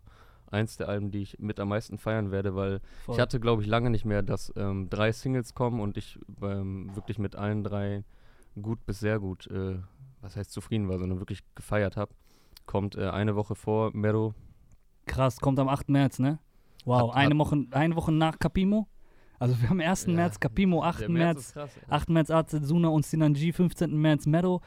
eins 0.52 0.78
der 0.78 0.88
Alben, 0.90 1.10
die 1.12 1.22
ich 1.22 1.40
mit 1.40 1.60
am 1.60 1.70
meisten 1.70 1.98
feiern 1.98 2.30
werde, 2.30 2.56
weil 2.56 2.80
Voll. 3.06 3.16
ich 3.16 3.22
hatte, 3.22 3.40
glaube 3.40 3.62
ich, 3.64 3.68
lange 3.68 3.90
nicht 3.90 4.06
mehr, 4.06 4.22
dass 4.22 4.54
ähm, 4.56 4.90
drei 4.90 5.12
Singles 5.12 5.56
kommen 5.56 5.80
und 5.80 5.98
ich 5.98 6.20
ähm, 6.42 6.96
wirklich 6.96 7.18
mit 7.18 7.36
allen 7.36 7.64
drei 7.64 8.04
gut 8.62 8.86
bis 8.86 9.00
sehr 9.00 9.20
gut, 9.20 9.48
äh, 9.48 9.80
was 10.22 10.36
heißt 10.36 10.52
zufrieden 10.52 10.90
war, 10.90 11.00
sondern 11.00 11.18
wirklich 11.20 11.42
gefeiert 11.56 11.98
habe. 11.98 12.14
Kommt 12.66 12.96
äh, 12.96 13.10
eine 13.10 13.36
Woche 13.36 13.56
vor 13.56 13.92
Mero. 13.94 14.34
Krass, 15.06 15.40
kommt 15.40 15.60
am 15.60 15.68
8. 15.68 15.90
März, 15.90 16.20
ne? 16.20 16.40
Wow, 16.86 17.10
Hat- 17.12 17.18
eine, 17.18 17.32
hat- 17.36 17.40
Woche, 17.40 17.66
eine 17.72 17.96
Woche 17.96 18.12
nach 18.12 18.40
Capimo. 18.40 18.88
Also 19.40 19.60
wir 19.62 19.70
haben 19.70 19.82
1. 19.82 20.06
Ja, 20.06 20.14
März 20.14 20.40
Capimo, 20.40 20.84
8. 20.84 21.02
Der 21.02 21.10
März, 21.10 21.54
ey. 21.56 21.66
8. 21.90 22.10
März 22.10 22.30
AZ 22.32 22.52
Suna 22.52 22.88
und 22.88 23.06
Sinanji, 23.06 23.52
15. 23.52 23.96
März 24.00 24.26
Mero. 24.26 24.62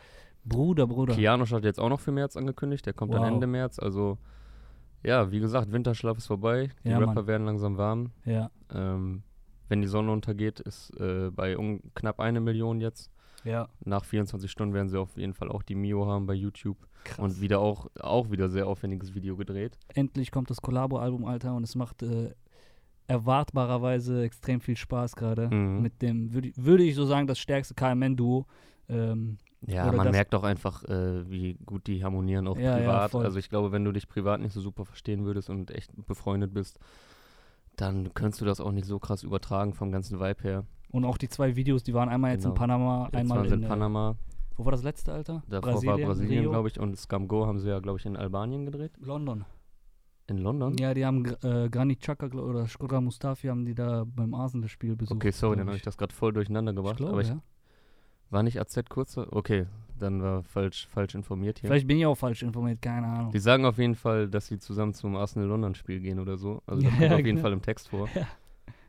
Bruder, 0.45 0.87
Bruder. 0.87 1.15
Kianosch 1.15 1.53
hat 1.53 1.65
jetzt 1.65 1.81
auch 1.81 1.89
noch 1.89 2.01
für 2.01 2.13
März 2.13 2.37
angekündigt, 2.37 2.85
der 2.87 2.93
kommt 2.93 3.13
Wow. 3.13 3.21
dann 3.23 3.35
Ende 3.35 3.47
März. 3.47 3.79
Also, 3.79 4.19
ja, 5.03 5.31
wie 5.33 5.41
gesagt, 5.41 5.73
Winterschlaf 5.73 6.19
ist 6.19 6.27
vorbei. 6.27 6.71
Die 6.85 6.91
Ja, 6.91 6.99
Rapper 6.99 7.15
Mann. 7.15 7.27
werden 7.27 7.47
langsam 7.47 7.79
warm. 7.79 8.11
Ja, 8.25 8.51
Ähm, 8.73 9.23
wenn 9.69 9.81
die 9.83 9.89
Sonne 9.89 10.13
untergeht, 10.13 10.61
ist 10.61 10.91
äh, 11.01 11.31
bei 11.33 11.57
um, 11.57 11.81
knapp 11.95 12.21
eine 12.21 12.41
Million 12.41 12.81
jetzt. 12.81 13.11
Ja. 13.47 13.69
Nach 13.85 14.05
24 14.05 14.51
Stunden 14.51 14.75
werden 14.75 14.89
sie 14.89 14.99
auf 14.99 15.17
jeden 15.17 15.35
Fall 15.35 15.49
auch 15.49 15.63
die 15.63 15.75
Mio 15.75 16.07
haben 16.07 16.27
bei 16.27 16.35
YouTube. 16.35 16.77
Krass. 17.05 17.19
Und 17.19 17.41
wieder 17.41 17.61
auch, 17.61 17.87
auch 18.01 18.31
wieder 18.31 18.49
sehr 18.49 18.67
aufwendiges 18.67 19.15
Video 19.15 19.37
gedreht. 19.37 19.79
Endlich 19.95 20.31
kommt 20.33 20.51
das 20.51 20.61
Collabo-Album, 20.61 21.25
Alter, 21.25 21.55
und 21.55 21.63
es 21.63 21.77
macht 21.77 22.03
äh, 22.03 22.35
erwartbarerweise 23.07 24.23
extrem 24.25 24.61
viel 24.61 24.77
Spaß 24.77 25.17
gerade. 25.17 25.49
Mhm. 25.49 25.83
Mit 25.83 26.03
dem, 26.03 26.33
würde 26.35 26.51
würde 26.57 26.83
ich 26.85 26.95
so 26.95 27.07
sagen, 27.07 27.27
das 27.27 27.39
stärkste 27.39 27.75
KMN-Duo. 27.75 28.47
Ähm, 28.89 29.39
Ja, 29.67 29.91
man 29.93 30.11
merkt 30.11 30.35
auch 30.35 30.45
einfach, 30.45 30.85
äh, 30.85 31.29
wie 31.31 31.55
gut 31.65 31.87
die 31.87 32.05
harmonieren, 32.05 32.47
auch 32.47 32.59
Ja, 32.59 32.73
ja, 32.73 32.77
privat. 32.79 33.11
voll. 33.13 33.25
also 33.25 33.39
ich 33.39 33.49
glaube, 33.49 33.73
wenn 33.73 33.85
du 33.85 33.93
dich 33.93 34.09
privat 34.09 34.41
nicht 34.41 34.53
so 34.53 34.61
super 34.61 34.85
verstehen 34.85 35.25
würdest 35.25 35.49
und 35.51 35.71
echt 35.71 35.91
befreundet 36.07 36.53
bist, 36.53 36.79
dann 37.77 38.15
könntest 38.15 38.41
du 38.41 38.45
das 38.45 38.61
auch 38.61 38.73
nicht 38.73 38.87
so 38.87 38.99
krass 38.99 39.23
übertragen 39.23 39.75
vom 39.75 39.93
ganzen 39.93 40.19
Vibe 40.21 40.43
her. 40.43 40.65
Und 40.91 41.05
auch 41.05 41.19
die 41.19 41.29
zwei 41.29 41.57
Videos, 41.57 41.83
die 41.83 41.95
waren 41.95 42.09
einmal 42.09 42.33
jetzt 42.33 42.45
in 42.45 42.51
Genau. 42.51 42.59
Panama, 42.61 43.05
Jetzt 43.07 43.15
einmal 43.17 43.39
waren 43.39 43.49
sie 43.49 43.55
in, 43.55 43.61
in 43.61 43.67
äh, 43.67 43.69
Panama, 43.69 44.17
Wo 44.57 44.65
war 44.65 44.73
das 44.73 44.83
letzte, 44.83 45.13
Alter? 45.13 45.43
davor 45.49 45.85
war 45.85 45.99
Brasilien, 45.99 46.45
glaube 46.51 46.69
ich, 46.69 46.79
und 46.81 46.97
Scam 46.99 47.29
Go 47.29 47.47
haben 47.47 47.59
sie 47.59 47.69
ja, 47.69 47.81
glaube 47.81 47.99
ich, 47.99 48.07
in 48.07 48.17
Albanien 48.17 48.65
gedreht. 48.67 48.93
London. 49.01 49.45
In 50.29 50.39
London? 50.39 50.77
Ja, 50.79 50.93
die 50.93 51.05
haben 51.07 51.25
äh, 51.45 51.69
Granit 51.71 52.01
Xhaka 52.01 52.27
gl- 52.27 52.41
oder 52.41 52.67
Shkodra 52.67 53.01
Mustafi 53.01 53.47
haben 53.47 53.65
die 53.65 53.75
da 53.75 54.05
beim 54.05 54.35
Arsenal-Spiel 54.35 54.97
besucht. 54.97 55.15
Okay, 55.17 55.31
sorry, 55.31 55.51
glaub 55.55 55.59
dann 55.61 55.67
habe 55.69 55.77
ich 55.77 55.83
das 55.85 55.97
gerade 55.97 56.13
voll 56.13 56.33
durcheinander 56.33 56.73
Ich 56.73 56.77
gebracht. 56.77 56.97
glaube, 56.97 57.13
aber 57.13 57.21
ich 57.21 57.29
ja. 57.29 57.39
war 58.31 58.43
nicht 58.43 58.59
AZ 58.61 58.77
kurzer. 58.89 59.29
Okay, 59.33 59.67
dann 60.01 60.21
war 60.21 60.43
falsch, 60.43 60.89
falsch 60.89 61.15
informiert 61.15 61.61
hier. 61.61 61.69
Vielleicht 61.71 61.87
bin 61.87 61.99
ich 61.99 62.07
auch 62.07 62.17
falsch 62.17 62.43
informiert, 62.43 62.83
keine 62.83 63.07
Ahnung. 63.07 63.31
Die 63.31 63.39
sagen 63.39 63.65
auf 63.67 63.79
jeden 63.79 63.95
Fall, 63.95 64.29
dass 64.29 64.49
sie 64.49 64.59
zusammen 64.59 64.95
zum 64.95 65.15
Arsenal-London-Spiel 65.15 66.01
gehen 66.01 66.19
oder 66.19 66.37
so. 66.37 66.61
Also 66.67 66.83
das 66.83 66.93
Ja, 66.95 66.99
kommt 66.99 67.03
auf 67.13 67.17
jeden 67.19 67.25
genau. 67.37 67.41
Fall 67.43 67.53
im 67.53 67.63
Text 67.63 67.89
vor. 67.89 68.09
Ja, 68.17 68.27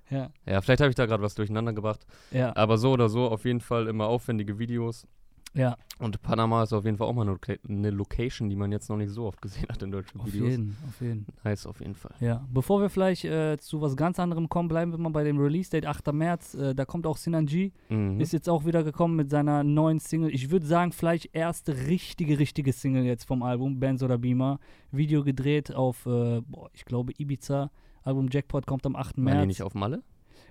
Ja, 0.10 0.62
vielleicht 0.62 0.82
habe 0.82 0.90
ich 0.90 0.96
da 0.96 1.06
gerade 1.06 1.24
was 1.24 1.36
durcheinander 1.36 1.74
gebracht. 1.74 2.06
ja, 2.32 2.56
Aber 2.56 2.78
so 2.78 2.92
oder 2.92 3.10
so 3.10 3.28
auf 3.30 3.46
jeden 3.46 3.62
Fall 3.62 3.88
immer 3.88 4.08
aufwendige 4.08 4.58
Videos. 4.60 5.06
ja, 5.54 5.76
Und 6.00 6.22
Panama 6.22 6.62
ist 6.64 6.72
auf 6.74 6.86
jeden 6.86 6.98
Fall 6.98 7.08
auch 7.08 7.14
mal 7.14 7.24
eine, 7.24 7.32
Loca 7.32 7.54
eine 7.68 7.90
Location, 7.90 8.48
die 8.50 8.56
man 8.56 8.72
jetzt 8.72 8.90
noch 8.90 8.98
nicht 8.98 9.10
so 9.10 9.26
oft 9.26 9.42
gesehen 9.42 9.66
hat 9.70 9.82
in 9.82 9.92
deutschen 9.92 10.20
auf 10.22 10.28
Videos. 10.28 10.50
jeden, 10.52 10.78
auf 10.88 11.02
jeden. 11.02 11.26
Nice 11.44 11.66
auf 11.66 11.80
jeden 11.80 11.96
Fall. 11.96 12.14
Ja, 12.20 12.46
bevor 12.54 12.80
wir 12.82 12.90
vielleicht 12.90 13.26
äh, 13.26 13.58
zu 13.58 13.82
was 13.82 13.96
ganz 13.96 14.20
anderem 14.20 14.50
kommen, 14.50 14.70
bleiben 14.70 14.92
wir 14.92 15.00
mal 15.00 15.10
bei 15.10 15.24
dem 15.24 15.40
Release-Date 15.40 15.86
8. 15.88 16.14
März. 16.14 16.54
Äh, 16.54 16.76
da 16.76 16.86
kommt 16.86 17.08
auch 17.08 17.18
Sinanji. 17.18 17.74
Mhm. 17.90 18.20
Ist 18.20 18.34
jetzt 18.34 18.48
auch 18.50 18.66
wieder 18.66 18.84
gekommen 18.84 19.16
mit 19.16 19.30
seiner 19.32 19.64
neuen 19.64 20.00
Single. 20.00 20.30
Ich 20.34 20.52
würde 20.52 20.66
sagen, 20.68 20.92
vielleicht 20.92 21.34
erste 21.34 21.76
richtige, 21.88 22.38
richtige 22.40 22.72
Single 22.72 23.04
jetzt 23.06 23.24
vom 23.26 23.42
Album, 23.42 23.80
Benz 23.80 24.04
oder 24.04 24.18
Beamer. 24.20 24.60
Video 24.92 25.24
gedreht 25.24 25.74
auf, 25.74 26.06
äh, 26.06 26.42
boah, 26.42 26.70
ich 26.74 26.86
glaube, 26.86 27.14
Ibiza. 27.18 27.72
Album 28.08 28.30
Jackpot 28.32 28.66
kommt 28.66 28.86
am 28.86 28.96
8. 28.96 29.18
Waren 29.18 29.24
März. 29.26 29.42
die 29.42 29.48
nicht 29.48 29.62
auf 29.62 29.74
Malle? 29.74 30.02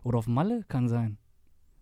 Oder 0.05 0.19
auf 0.19 0.27
Malle? 0.27 0.65
Kann 0.69 0.89
sein. 0.89 1.17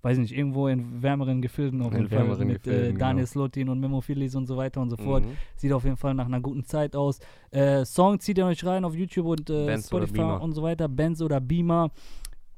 Weiß 0.03 0.19
nicht, 0.19 0.37
irgendwo 0.37 0.69
in 0.69 1.03
wärmeren 1.03 1.41
Gefilden 1.41 1.81
auf 1.83 1.93
jeden 1.93 2.09
Fall. 2.09 2.29
Mit 2.29 2.39
äh, 2.41 2.71
Gefilden, 2.71 2.99
Daniel 2.99 3.25
genau. 3.25 3.33
Slotin 3.33 3.69
und 3.71 3.81
Memo 3.81 4.01
Phillies 4.03 4.35
und 4.35 4.47
so 4.47 4.57
weiter 4.57 4.81
und 4.83 4.91
so 4.91 4.97
fort. 4.97 5.25
Mhm. 5.25 5.31
Sieht 5.57 5.73
auf 5.73 5.85
jeden 5.85 5.97
Fall 5.97 6.15
nach 6.15 6.27
einer 6.27 6.41
guten 6.41 6.65
Zeit 6.65 6.95
aus. 6.95 7.19
Äh, 7.51 7.85
Song 7.87 8.21
zieht 8.21 8.39
ihr 8.39 8.47
euch 8.47 8.65
rein 8.65 8.85
auf 8.85 8.95
YouTube 8.95 9.27
und 9.27 9.49
äh, 9.51 9.79
Spotify 9.79 10.21
und 10.21 10.53
so 10.53 10.63
weiter. 10.63 10.89
Benz 10.89 11.23
oder 11.23 11.41
Beamer. 11.41 11.91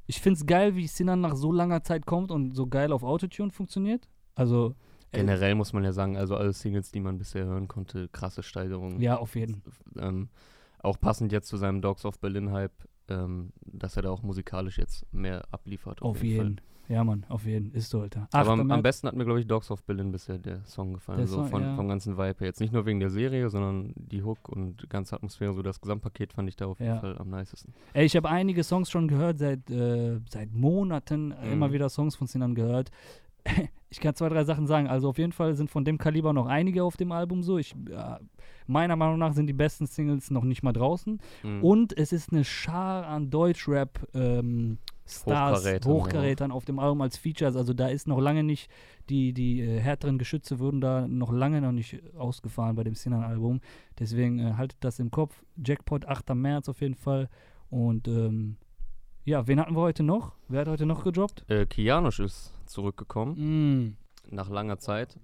Ich 0.09 0.21
finde 0.21 0.39
es 0.39 0.47
geil, 0.47 0.77
wie 0.77 0.87
Sinan 0.87 1.21
nach 1.21 1.37
so 1.37 1.53
langer 1.53 1.83
Zeit 1.83 2.05
kommt 2.05 2.31
und 2.31 2.53
so 2.55 2.67
geil 2.67 2.93
auf 2.93 3.03
Autotune 3.03 3.51
funktioniert. 3.51 4.09
Also. 4.35 4.75
äh, 5.13 5.19
Generell 5.19 5.55
muss 5.55 5.73
man 5.73 5.85
ja 5.85 5.93
sagen, 5.93 6.17
also 6.17 6.37
alle 6.37 6.53
Singles, 6.53 6.91
die 6.91 7.01
man 7.01 7.17
bisher 7.17 7.47
hören 7.47 7.69
konnte, 7.69 8.09
krasse 8.09 8.43
Steigerungen. 8.43 9.01
Ja, 9.01 9.19
auf 9.19 9.37
jeden. 9.37 9.63
Ähm, 9.97 10.29
auch 10.81 11.01
passend 11.01 11.33
jetzt 11.33 11.49
zu 11.49 11.57
seinem 11.57 11.81
Dogs 11.81 12.05
of 12.05 12.19
Berlin-Hype, 12.21 12.73
ähm, 13.09 13.53
dass 13.65 13.97
er 13.97 14.03
da 14.03 14.11
auch 14.11 14.23
musikalisch 14.23 14.79
jetzt 14.79 15.05
mehr 15.13 15.45
abliefert. 15.51 16.03
Auf 16.03 16.23
jeden. 16.23 16.61
Ja, 16.89 17.03
Mann, 17.03 17.27
auf 17.29 17.45
jeden. 17.47 17.73
Ist 17.73 17.91
so, 17.91 18.01
Alter. 18.01 18.29
Aber 18.31 18.53
8. 18.53 18.61
am, 18.61 18.71
am 18.71 18.81
besten 18.83 19.09
hat 19.09 19.17
mir, 19.17 19.25
glaube 19.25 19.41
ich, 19.41 19.47
Dogs 19.49 19.73
of 19.73 19.83
Berlin 19.83 20.13
bisher 20.13 20.39
der 20.39 20.65
Song 20.67 20.93
gefallen. 20.95 21.19
Der 21.19 21.27
so 21.27 21.39
Song, 21.39 21.49
von, 21.49 21.63
ja. 21.63 21.75
vom 21.75 21.89
ganzen 21.89 22.13
Vibe 22.17 22.37
her. 22.39 22.47
Jetzt 22.47 22.61
nicht 22.61 22.73
nur 22.73 22.87
wegen 22.87 23.01
der 23.01 23.11
Serie, 23.11 23.51
sondern 23.51 23.93
die 23.97 24.23
Hook 24.23 24.49
und 24.49 24.81
die 24.83 24.89
ganze 24.89 25.17
Atmosphäre, 25.17 25.53
so 25.53 25.63
das 25.63 25.81
Gesamtpaket 25.81 26.33
fand 26.33 26.49
ich 26.49 26.55
da 26.55 26.67
auf 26.67 26.79
jeden 26.79 26.93
Ja. 26.95 27.01
Fall 27.01 27.19
am 27.19 27.29
nicesten. 27.31 27.75
Ey, 27.93 28.07
ich 28.07 28.15
habe 28.15 28.29
einige 28.29 28.63
Songs 28.63 28.89
schon 28.89 29.09
gehört, 29.09 29.39
seit, 29.41 29.69
äh, 29.69 30.21
seit 30.31 30.53
Monaten 30.55 31.33
äh, 31.33 31.47
Mhm. 31.47 31.53
immer 31.55 31.73
wieder 31.73 31.89
Songs 31.89 32.15
von 32.15 32.29
Sinan 32.29 32.55
gehört. 32.55 32.93
Ich 33.89 34.01
kann 34.01 34.15
zwei, 34.15 34.29
drei 34.29 34.45
Sachen 34.45 34.67
sagen. 34.67 34.89
Also 34.89 35.09
auf 35.09 35.17
jeden 35.17 35.33
Fall 35.33 35.55
sind 35.55 35.71
von 35.71 35.85
dem 35.85 35.97
Kaliber 35.97 36.33
noch 36.33 36.47
einige 36.47 36.83
auf 36.83 36.97
dem 36.97 37.13
Album 37.13 37.43
so. 37.43 37.57
Ich, 37.57 37.75
äh, 37.75 38.17
meiner 38.67 38.97
Meinung 38.97 39.19
nach 39.19 39.33
sind 39.33 39.47
die 39.47 39.53
besten 39.53 39.87
Singles 39.87 40.31
noch 40.31 40.43
nicht 40.43 40.63
mal 40.63 40.73
draußen. 40.73 41.21
Mhm. 41.43 41.65
Und 41.65 41.97
es 41.97 42.13
ist 42.13 42.33
eine 42.33 42.45
Schar 42.45 43.07
an 43.07 43.31
Deutschrap 43.31 44.07
ähm, 44.13 44.79
Stars, 45.09 45.61
Hochkarätern, 45.61 45.93
Hochkarätern 45.93 46.51
auf 46.51 46.65
dem 46.65 46.79
Album 46.79 47.01
als 47.01 47.17
Features. 47.17 47.57
Also 47.57 47.73
da 47.73 47.89
ist 47.89 48.09
noch 48.09 48.21
lange 48.21 48.43
nicht, 48.43 48.69
die, 49.09 49.33
die 49.33 49.61
äh, 49.61 49.79
härteren 49.81 50.19
Geschütze 50.19 50.59
wurden 50.59 50.81
da 50.81 51.07
noch 51.07 51.33
lange 51.33 51.61
noch 51.61 51.73
nicht 51.73 52.01
ausgefahren 52.17 52.75
bei 52.75 52.83
dem 52.83 52.95
Sinan-Album. 52.95 53.61
Deswegen 53.99 54.41
äh, 54.41 54.55
haltet 54.55 54.79
das 54.81 54.99
im 54.99 55.11
Kopf. 55.11 55.43
Jackpot 55.65 56.07
8. 56.07 56.35
März 56.35 56.69
auf 56.69 56.81
jeden 56.81 56.97
Fall. 56.97 57.29
Und 57.71 58.09
ähm, 58.09 58.57
ja, 59.27 59.47
wen 59.47 59.61
hatten 59.61 59.75
wir 59.75 59.81
heute 59.83 60.03
noch? 60.03 60.33
Wer 60.49 60.63
hat 60.63 60.69
heute 60.69 60.87
noch 60.87 61.05
gedroppt? 61.05 61.45
Äh, 61.51 61.67
Kianosch 61.67 62.21
ist 62.21 62.55
zurückgekommen 62.67 63.97
Mm, 64.31 64.35
nach 64.35 64.49
langer 64.49 64.79
Zeit. 64.79 65.19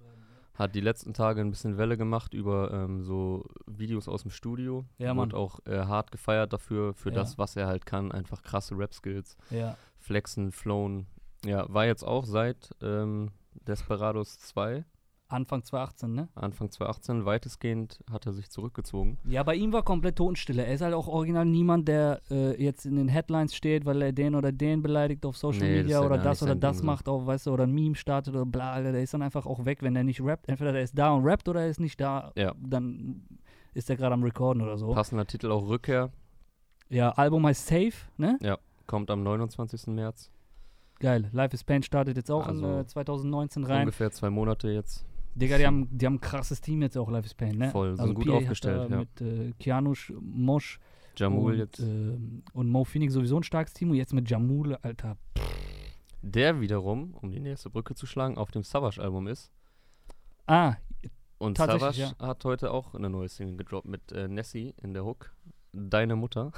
Hat 0.55 0.75
die 0.75 0.81
letzten 0.81 1.15
Tage 1.15 1.41
ein 1.41 1.49
bisschen 1.49 1.79
Welle 1.79 1.97
gemacht 1.97 2.35
über 2.35 2.71
ähm, 2.71 3.01
so 3.01 3.43
Videos 3.65 4.07
aus 4.07 4.21
dem 4.21 4.29
Studio. 4.29 4.85
Ja, 4.99 5.15
Mann. 5.15 5.31
Wurde 5.31 5.37
auch 5.37 5.59
äh, 5.65 5.79
hart 5.85 6.11
gefeiert 6.11 6.53
dafür, 6.53 6.93
für 6.93 7.09
Ja. 7.09 7.15
das, 7.15 7.39
was 7.39 7.55
er 7.55 7.65
halt 7.65 7.87
kann. 7.87 8.11
Einfach 8.11 8.43
krasse 8.43 8.77
Rap-Skills. 8.77 9.35
ja. 9.49 9.75
Flexen, 9.97 10.51
Flown. 10.51 11.07
Ja, 11.45 11.65
war 11.73 11.85
jetzt 11.85 12.03
auch 12.03 12.25
seit 12.25 12.69
ähm, 12.81 13.31
Desperados 13.67 14.37
2, 14.37 14.83
Anfang 15.33 15.63
2018, 15.63 16.13
ne? 16.13 16.29
Anfang 16.35 16.69
2018, 16.69 17.25
weitestgehend 17.25 17.99
hat 18.11 18.25
er 18.25 18.33
sich 18.33 18.49
zurückgezogen. 18.49 19.17
Ja, 19.25 19.43
bei 19.43 19.55
ihm 19.55 19.73
war 19.73 19.83
komplett 19.83 20.15
Totenstille. 20.17 20.63
Er 20.65 20.73
ist 20.73 20.81
halt 20.81 20.93
auch 20.93 21.07
original 21.07 21.45
niemand, 21.45 21.87
der 21.87 22.21
äh, 22.29 22.61
jetzt 22.63 22.85
in 22.85 22.95
den 22.95 23.07
Headlines 23.07 23.55
steht, 23.55 23.85
weil 23.85 24.01
er 24.01 24.11
den 24.13 24.35
oder 24.35 24.51
den 24.51 24.81
beleidigt 24.81 25.25
auf 25.25 25.35
Social 25.35 25.61
Nee, 25.61 25.75
das 25.77 25.83
Media 25.83 25.99
ja 25.99 26.05
oder 26.05 26.17
das 26.19 26.43
oder 26.43 26.55
das 26.55 26.83
macht, 26.83 27.09
auch, 27.09 27.25
weißt 27.25 27.47
du, 27.47 27.51
oder 27.51 27.63
ein 27.63 27.71
Meme 27.73 27.95
startet 27.95 28.35
oder 28.35 28.45
bla, 28.45 28.79
der 28.81 29.01
ist 29.01 29.13
dann 29.13 29.21
einfach 29.23 29.45
auch 29.45 29.65
weg, 29.65 29.81
wenn 29.81 29.95
er 29.95 30.03
nicht 30.03 30.21
rappt. 30.21 30.47
Entweder 30.47 30.71
der 30.71 30.83
ist 30.83 30.97
da 30.97 31.11
und 31.11 31.23
rappt 31.25 31.49
oder 31.49 31.61
er 31.61 31.69
ist 31.69 31.79
nicht 31.79 31.99
da, 31.99 32.31
Ja. 32.35 32.53
dann 32.61 33.23
ist 33.73 33.89
er 33.89 33.95
gerade 33.97 34.13
am 34.13 34.23
Recorden 34.23 34.61
oder 34.61 34.77
so. 34.77 34.93
Passender 34.93 35.25
Titel 35.25 35.51
auch 35.51 35.67
Rückkehr, 35.67 36.11
Ja, 36.89 37.09
Album 37.09 37.45
heißt 37.47 37.65
Safe, 37.67 37.93
ne? 38.17 38.37
kommt 38.85 39.09
am 39.09 39.23
29. 39.23 39.87
März. 39.87 40.29
Geil. 40.99 41.29
Life 41.33 41.53
is 41.53 41.63
Pain 41.63 41.83
startet 41.83 42.15
jetzt 42.17 42.31
auch 42.31 42.47
Also 42.47 42.65
in 42.65 42.79
äh, 42.81 42.85
2019 42.85 43.63
rein. 43.65 43.79
Ungefähr 43.81 44.11
zwei 44.11 44.29
Monate 44.29 44.69
jetzt. 44.69 45.05
Digga, 45.35 45.57
die 45.57 45.65
haben, 45.65 45.87
die 45.91 46.05
haben 46.05 46.15
ein 46.15 46.21
krasses 46.21 46.61
Team 46.61 46.81
jetzt 46.81 46.97
auch, 46.97 47.09
Life 47.09 47.25
is 47.25 47.33
Pain, 47.33 47.57
ne? 47.57 47.71
Voll, 47.71 47.91
sind 47.95 47.99
also 48.01 48.13
gut 48.13 48.25
PA 48.25 48.33
hat 48.33 48.41
aufgestellt, 48.43 48.91
da 48.91 48.95
ja. 48.95 48.99
Mit 48.99 49.21
äh, 49.21 49.53
Kianush, 49.59 50.13
Mosch 50.21 50.79
Jamul 51.15 51.53
und, 51.53 51.59
jetzt. 51.59 51.79
ähm, 51.79 52.43
und 52.53 52.69
Mo 52.69 52.83
Phoenix 52.83 53.13
sowieso 53.13 53.37
ein 53.37 53.43
starkes 53.43 53.73
Team 53.73 53.89
und 53.91 53.95
jetzt 53.97 54.13
mit 54.13 54.29
Jamul, 54.29 54.75
Alter. 54.81 55.17
Der 56.21 56.61
wiederum, 56.61 57.15
um 57.21 57.31
die 57.31 57.39
nächste 57.39 57.69
Brücke 57.69 57.95
zu 57.95 58.05
schlagen, 58.05 58.37
auf 58.37 58.51
dem 58.51 58.63
Savage-Album 58.63 59.27
ist. 59.27 59.51
Ah, 60.47 60.75
Und 61.37 61.57
Savage 61.57 62.13
hat 62.19 62.45
heute 62.45 62.71
auch 62.71 62.95
eine 62.95 63.09
neue 63.09 63.27
Single 63.29 63.57
gedroppt 63.57 63.87
mit 63.87 64.11
äh, 64.11 64.27
Nessie 64.27 64.73
in 64.81 64.93
der 64.93 65.03
Hook. 65.05 65.33
Deine 65.73 66.15
Mutter. 66.15 66.51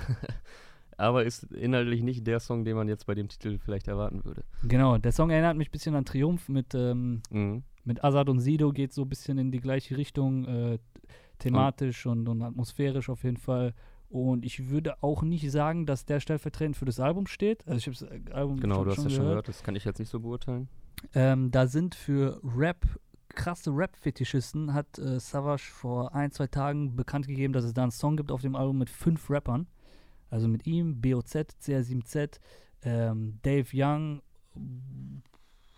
Aber 0.98 1.25
ist 1.25 1.44
inhaltlich 1.51 2.03
nicht 2.03 2.25
der 2.25 2.39
Song, 2.39 2.63
den 2.63 2.75
man 2.77 2.88
jetzt 2.88 3.05
bei 3.05 3.15
dem 3.15 3.27
Titel 3.27 3.58
vielleicht 3.60 3.88
erwarten 3.88 4.24
würde. 4.24 4.44
genau. 4.63 4.98
Der 4.98 5.12
Song 5.12 5.29
erinnert 5.29 5.58
mich 5.58 5.67
ein 5.70 5.72
bisschen 5.72 5.96
an 5.96 6.05
Triumph 6.05 6.48
mit, 6.48 6.74
ähm, 6.75 7.22
Mhm. 7.32 7.63
Mit 7.86 8.04
Azad 8.04 8.30
und 8.30 8.39
Sido, 8.39 8.72
geht 8.72 8.94
so 8.94 9.04
ein 9.04 9.10
bisschen 9.10 9.38
in 9.38 9.51
die 9.51 9.60
gleiche 9.62 9.96
Richtung, 9.98 10.46
äh, 10.46 10.80
thematisch 11.39 12.06
und, 12.06 12.27
und 12.27 12.42
atmosphärisch 12.42 13.10
auf 13.10 13.24
jeden 13.24 13.38
Fall. 13.38 13.74
Und 14.10 14.46
ich 14.46 14.70
würde 14.70 15.01
auch 15.04 15.24
nicht 15.24 15.50
sagen, 15.51 15.86
dass 15.86 16.06
der 16.06 16.20
stellvertretend 16.20 16.77
für 16.77 16.86
das 16.86 17.00
Album 17.00 17.27
steht. 17.27 17.68
Also 17.68 17.77
ich 17.77 17.88
habe 17.88 18.24
das 18.25 18.34
Album 18.34 18.60
Genau, 18.60 18.75
schon, 18.75 18.86
du 18.86 18.89
hast 18.92 18.96
schon 18.96 19.04
ja 19.06 19.10
schon 19.10 19.20
gehört. 19.20 19.32
gehört, 19.32 19.48
das 19.50 19.63
kann 19.63 19.75
ich 19.75 19.84
jetzt 19.86 20.00
nicht 20.00 20.10
so 20.10 20.20
beurteilen. 20.20 20.70
Ähm, 21.13 21.51
da 21.51 21.68
sind 21.68 21.96
für 21.96 22.39
Rap, 22.44 22.86
krasse 23.30 23.72
Rap-Fetischisten, 23.72 24.74
hat 24.74 24.98
äh, 25.00 25.20
Savage 25.20 25.70
vor 25.72 26.15
ein, 26.15 26.32
zwei 26.32 26.48
Tagen 26.48 26.96
bekannt 26.96 27.27
gegeben, 27.27 27.54
dass 27.54 27.65
es 27.65 27.74
da 27.74 27.84
einen 27.84 27.92
Song 27.92 28.15
gibt 28.15 28.32
auf 28.32 28.42
dem 28.42 28.56
Album 28.56 28.77
mit 28.77 28.89
fünf 28.89 29.30
Rappern. 29.30 29.68
Also 30.30 30.48
mit 30.48 30.65
ihm, 30.65 31.01
BOZ, 31.01 31.36
CR7Z, 31.62 32.39
ähm, 32.84 33.39
Dave 33.42 33.68
Young 33.74 34.22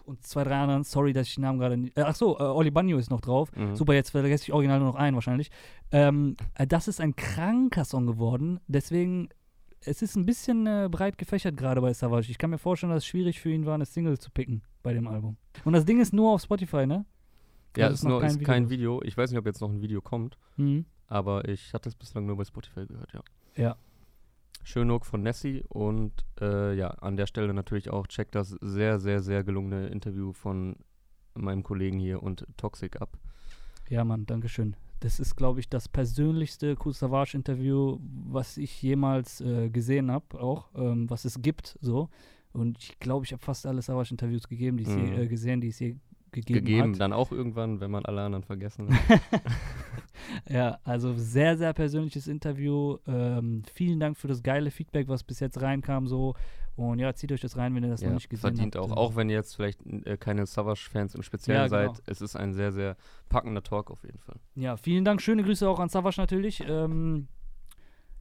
und 0.07 0.25
zwei, 0.25 0.43
drei 0.43 0.55
anderen. 0.55 0.83
Sorry, 0.83 1.13
dass 1.13 1.27
ich 1.27 1.35
die 1.35 1.41
Namen 1.41 1.59
gerade 1.59 1.77
nicht. 1.77 1.97
Äh, 1.97 2.01
achso, 2.01 2.37
äh, 2.39 2.43
Oli 2.43 2.71
Banyo 2.71 2.97
ist 2.97 3.09
noch 3.11 3.21
drauf. 3.21 3.51
Mhm. 3.55 3.75
Super, 3.75 3.93
jetzt 3.93 4.09
vergesse 4.11 4.43
ich 4.45 4.53
original 4.53 4.79
nur 4.79 4.87
noch 4.89 4.95
einen 4.95 5.15
wahrscheinlich. 5.15 5.49
Ähm, 5.91 6.35
äh, 6.55 6.65
das 6.65 6.87
ist 6.87 6.99
ein 7.01 7.15
kranker 7.15 7.85
Song 7.85 8.05
geworden. 8.07 8.59
Deswegen, 8.67 9.29
es 9.81 10.01
ist 10.01 10.15
ein 10.15 10.25
bisschen 10.25 10.65
äh, 10.65 10.87
breit 10.89 11.17
gefächert 11.17 11.57
gerade 11.57 11.81
bei 11.81 11.93
Savage. 11.93 12.31
Ich 12.31 12.37
kann 12.37 12.49
mir 12.49 12.57
vorstellen, 12.57 12.91
dass 12.91 13.03
es 13.03 13.07
schwierig 13.07 13.39
für 13.39 13.51
ihn 13.51 13.65
war, 13.65 13.75
eine 13.75 13.85
Single 13.85 14.17
zu 14.17 14.31
picken 14.31 14.63
bei 14.83 14.93
dem 14.93 15.07
Album. 15.07 15.37
Und 15.65 15.73
das 15.73 15.85
Ding 15.85 15.99
ist 15.99 16.13
nur 16.13 16.31
auf 16.33 16.41
Spotify, 16.41 16.87
ne? 16.87 17.05
Ja, 17.75 17.85
Also 17.87 17.93
ist, 17.95 18.03
noch 18.03 18.09
nur, 18.11 18.21
kein 18.21 18.29
ist 18.29 18.35
Video 18.39 18.47
kein. 18.47 18.69
Video. 18.69 19.01
Ich 19.03 19.17
weiß 19.17 19.29
nicht, 19.29 19.39
ob 19.39 19.45
jetzt 19.45 19.61
noch 19.61 19.69
ein 19.69 19.81
Video 19.81 20.01
kommt, 20.01 20.37
Mhm. 20.55 20.85
aber 21.07 21.47
ich 21.47 21.73
hatte 21.73 21.89
es 21.89 21.95
bislang 21.95 22.25
nur 22.25 22.37
bei 22.37 22.43
Spotify 22.45 22.85
gehört, 22.87 23.11
ja. 23.13 23.21
Ja. 23.55 23.75
Schön 24.67 24.91
Hook 24.91 25.05
von 25.05 25.23
Nessie 25.23 25.63
und 25.69 26.11
äh, 26.41 26.75
ja, 26.75 26.89
an 26.89 27.15
der 27.15 27.25
Stelle 27.25 27.53
natürlich 27.53 27.89
auch 27.89 28.05
checkt 28.05 28.35
das 28.35 28.49
sehr, 28.59 28.99
sehr, 28.99 29.21
sehr 29.21 29.45
gelungene 29.45 29.87
Interview 29.87 30.33
von 30.33 30.75
meinem 31.35 31.63
Kollegen 31.63 31.99
hier 31.99 32.21
und 32.21 32.45
Toxic 32.57 33.01
ab. 33.01 33.17
Ja, 33.87 34.03
Mann, 34.03 34.25
Dankeschön. 34.25 34.75
Das 34.99 35.21
ist, 35.21 35.37
glaube 35.37 35.61
ich, 35.61 35.69
das 35.69 35.87
persönlichste 35.87 36.75
Kool 36.75 36.91
Savage-Interview, 36.91 37.99
was 38.27 38.57
ich 38.57 38.81
jemals 38.81 39.39
äh, 39.39 39.69
gesehen 39.69 40.11
habe, 40.11 40.37
auch, 40.37 40.67
ähm, 40.75 41.09
was 41.09 41.23
es 41.23 41.41
gibt, 41.41 41.77
so. 41.79 42.09
Und 42.51 42.77
ich 42.79 42.99
glaube, 42.99 43.23
ich 43.23 43.31
habe 43.31 43.41
fast 43.41 43.65
alle 43.67 43.81
Savage-Interviews 43.81 44.49
gegeben, 44.49 44.75
die 44.75 44.83
es 44.83 44.89
je, 44.89 44.95
Mhm. 44.97 45.17
äh, 45.17 45.27
gesehen, 45.27 45.61
die 45.61 45.69
es 45.69 45.79
je 45.79 45.95
gegeben, 46.31 46.65
Gegeben, 46.65 46.93
hat. 46.93 47.01
dann 47.01 47.13
auch 47.13 47.31
irgendwann, 47.31 47.79
wenn 47.79 47.91
man 47.91 48.05
alle 48.05 48.21
anderen 48.21 48.43
vergessen 48.43 48.89
hat. 49.09 49.21
Ja, 50.49 50.79
also 50.83 51.13
sehr, 51.15 51.57
sehr 51.57 51.73
persönliches 51.73 52.27
Interview. 52.27 52.97
Ähm, 53.07 53.61
vielen 53.73 53.99
Dank 53.99 54.17
für 54.17 54.27
das 54.27 54.43
geile 54.43 54.71
Feedback, 54.71 55.07
was 55.07 55.23
bis 55.23 55.39
jetzt 55.39 55.61
reinkam, 55.61 56.07
so. 56.07 56.35
Und 56.75 56.99
ja, 56.99 57.13
zieht 57.13 57.31
euch 57.31 57.39
das 57.41 57.55
rein, 57.55 57.73
wenn 57.75 57.83
ihr 57.83 57.89
das 57.89 58.01
noch 58.01 58.09
ja, 58.09 58.13
nicht 58.15 58.29
gesehen 58.29 58.41
verdient 58.55 58.75
habt. 58.75 58.83
auch. 58.85 58.89
Ähm, 58.91 58.97
Auch 58.97 59.15
wenn 59.15 59.29
ihr 59.29 59.35
jetzt 59.35 59.55
vielleicht 59.55 59.79
äh, 60.05 60.17
keine 60.17 60.45
Savage-Fans 60.45 61.15
im 61.15 61.23
Speziellen 61.23 61.61
Ja, 61.61 61.67
genau. 61.83 61.93
seid, 61.93 62.03
es 62.07 62.21
ist 62.21 62.35
ein 62.35 62.53
sehr, 62.53 62.71
sehr 62.71 62.97
packender 63.29 63.63
Talk 63.63 63.89
auf 63.89 64.03
jeden 64.03 64.19
Fall. 64.19 64.35
Ja, 64.55 64.75
vielen 64.77 65.05
Dank. 65.05 65.21
Schöne 65.21 65.43
Grüße 65.43 65.67
auch 65.67 65.79
an 65.79 65.89
Savage 65.89 66.19
natürlich. 66.19 66.63
Ähm, 66.67 67.27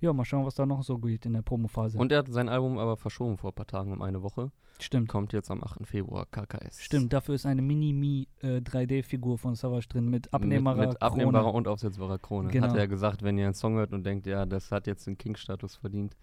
ja, 0.00 0.12
mal 0.12 0.24
schauen, 0.24 0.44
was 0.44 0.54
da 0.54 0.66
noch 0.66 0.82
so 0.82 0.98
geht 0.98 1.24
in 1.26 1.32
der 1.32 1.42
Promophase. 1.42 1.98
Und 1.98 2.12
er 2.12 2.18
hat 2.18 2.28
sein 2.28 2.48
Album 2.48 2.78
aber 2.78 2.96
verschoben 2.96 3.36
vor 3.38 3.50
ein 3.50 3.54
paar 3.54 3.66
Tagen 3.66 3.92
um 3.92 4.02
eine 4.02 4.22
Woche. 4.22 4.50
Stimmt. 4.78 5.08
Kommt 5.08 5.32
jetzt 5.32 5.50
am 5.50 5.64
8. 5.64 5.86
Februar, 5.86 6.26
KKS. 6.26 6.82
Stimmt, 6.82 7.12
dafür 7.12 7.34
ist 7.34 7.46
eine 7.46 7.62
Mini-Me 7.62 8.26
äh, 8.42 8.58
3D-Figur 8.60 9.38
von 9.38 9.54
Savage 9.54 9.88
drin 9.88 10.08
mit 10.10 10.32
abnehmbarer 10.34 10.76
mit, 10.76 10.88
mit 10.90 11.02
abnehmbarer 11.02 11.44
Krone. 11.44 11.56
und 11.56 11.68
aufsetzbarer 11.68 12.18
Krone. 12.18 12.50
Genau. 12.50 12.68
Hat 12.68 12.76
er 12.76 12.86
gesagt, 12.86 13.22
wenn 13.22 13.38
ihr 13.38 13.46
einen 13.46 13.54
Song 13.54 13.76
hört 13.76 13.92
und 13.92 14.04
denkt, 14.04 14.26
ja, 14.26 14.44
das 14.44 14.70
hat 14.70 14.86
jetzt 14.86 15.06
den 15.06 15.16
King-Status 15.16 15.76
verdient, 15.76 16.14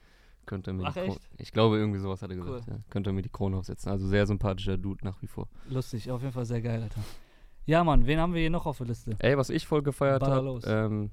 könnt 0.46 0.68
ihr 0.68 0.74
mir 0.74 0.84
Ach, 0.86 0.94
die 0.94 1.00
Krone. 1.00 1.18
Ich 1.38 1.52
glaube, 1.52 1.78
irgendwie 1.78 2.00
sowas 2.00 2.22
hat 2.22 2.30
er 2.30 2.38
Cool. 2.38 2.44
gesagt. 2.44 2.68
Ja. 2.68 2.76
Könnt 2.92 3.08
ihr 3.08 3.14
mir 3.14 3.24
die 3.24 3.30
Krone 3.30 3.58
aufsetzen. 3.58 3.92
Also 3.92 4.06
sehr 4.08 4.28
sympathischer 4.28 4.78
Dude 4.78 5.04
nach 5.04 5.20
wie 5.24 5.28
vor. 5.28 5.48
Lustig, 5.70 6.12
auf 6.12 6.22
jeden 6.22 6.34
Fall 6.34 6.46
sehr 6.46 6.62
geil, 6.62 6.84
Alter. 6.84 7.02
Ja, 7.66 7.84
Mann, 7.84 8.06
wen 8.06 8.20
haben 8.20 8.34
wir 8.34 8.42
hier 8.42 8.50
noch 8.50 8.66
auf 8.68 8.78
der 8.78 8.88
Liste? 8.88 9.16
Ey, 9.20 9.38
was 9.38 9.50
ich 9.50 9.66
voll 9.66 9.82
gefeiert 9.82 10.22
habe, 10.22 10.60
ähm, 10.68 11.10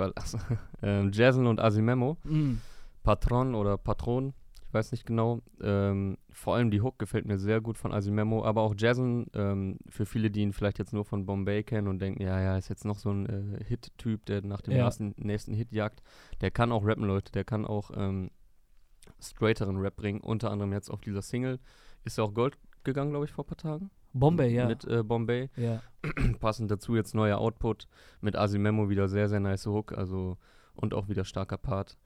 achso, 0.16 0.38
ähm, 0.82 1.10
Jason 1.12 1.46
und 1.46 1.60
Asimemo, 1.60 2.16
Mm, 2.24 2.54
Patron 3.02 3.54
oder 3.54 3.78
Patron, 3.78 4.34
ich 4.68 4.74
weiß 4.74 4.92
nicht 4.92 5.04
genau. 5.06 5.40
Ähm, 5.60 6.16
vor 6.30 6.54
allem 6.54 6.70
die 6.70 6.80
Hook 6.80 6.98
gefällt 6.98 7.26
mir 7.26 7.38
sehr 7.38 7.60
gut 7.60 7.76
von 7.78 7.92
Asimemo, 7.92 8.44
aber 8.44 8.62
auch 8.62 8.74
Jason, 8.76 9.26
ähm, 9.34 9.78
für 9.88 10.06
viele, 10.06 10.30
die 10.30 10.42
ihn 10.42 10.52
vielleicht 10.52 10.78
jetzt 10.78 10.92
nur 10.92 11.04
von 11.04 11.26
Bombay 11.26 11.62
kennen 11.64 11.88
und 11.88 11.98
denken, 11.98 12.22
ja, 12.22 12.40
ja, 12.40 12.56
ist 12.56 12.68
jetzt 12.68 12.84
noch 12.84 12.98
so 12.98 13.10
ein 13.10 13.26
äh, 13.26 13.64
Hit-Typ, 13.64 14.26
der 14.26 14.42
nach 14.42 14.60
dem 14.60 14.74
Ja. 14.74 14.84
nächsten, 14.84 15.14
nächsten 15.16 15.54
Hit 15.54 15.72
jagt. 15.72 16.02
Der 16.40 16.50
kann 16.52 16.70
auch 16.72 16.84
rappen, 16.86 17.04
Leute, 17.04 17.32
der 17.32 17.44
kann 17.44 17.66
auch 17.66 17.90
ähm, 17.96 18.30
straighteren 19.20 19.76
Rap 19.78 19.96
bringen, 19.96 20.20
unter 20.20 20.50
anderem 20.50 20.72
jetzt 20.72 20.90
auf 20.90 21.00
dieser 21.00 21.22
Single. 21.22 21.58
Ist 22.04 22.18
ja 22.18 22.24
auch 22.24 22.32
Gold 22.34 22.56
gegangen, 22.84 23.10
glaube 23.10 23.26
ich, 23.26 23.32
vor 23.32 23.44
ein 23.44 23.48
paar 23.48 23.56
Tagen. 23.56 23.90
Bombay, 24.12 24.52
ja. 24.54 24.66
Mit 24.66 24.84
äh, 24.86 25.02
Bombay. 25.02 25.50
ja. 25.56 25.82
Passend 26.40 26.70
dazu 26.70 26.96
jetzt 26.96 27.14
neuer 27.14 27.38
Output 27.38 27.86
mit 28.20 28.34
Asimemo 28.36 28.88
wieder 28.88 29.08
sehr, 29.08 29.28
sehr 29.28 29.40
nice 29.40 29.66
Hook, 29.66 29.92
also 29.96 30.36
und 30.74 30.94
auch 30.94 31.08
wieder 31.08 31.24
starker 31.24 31.58
Part. 31.58 31.96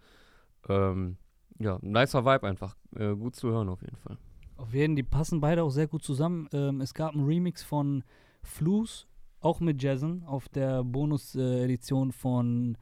Ähm, 0.68 1.16
ja, 1.58 1.78
nicer 1.82 2.24
Vibe 2.24 2.46
einfach. 2.48 2.76
Äh, 2.96 3.14
gut 3.14 3.36
zu 3.36 3.48
hören 3.50 3.68
auf 3.68 3.80
jeden 3.82 3.96
Fall. 3.96 4.18
Auf 4.56 4.74
jeden, 4.74 4.96
die 4.96 5.02
passen 5.02 5.40
beide 5.40 5.62
auch 5.62 5.70
sehr 5.70 5.86
gut 5.86 6.02
zusammen. 6.02 6.48
Ähm, 6.52 6.80
es 6.80 6.92
gab 6.94 7.14
einen 7.14 7.24
Remix 7.24 7.62
von 7.62 8.02
Flus, 8.42 9.06
auch 9.40 9.60
mit 9.60 9.82
Jason, 9.82 10.24
auf 10.24 10.48
der 10.48 10.82
Bonus-Edition 10.84 12.12
von 12.12 12.76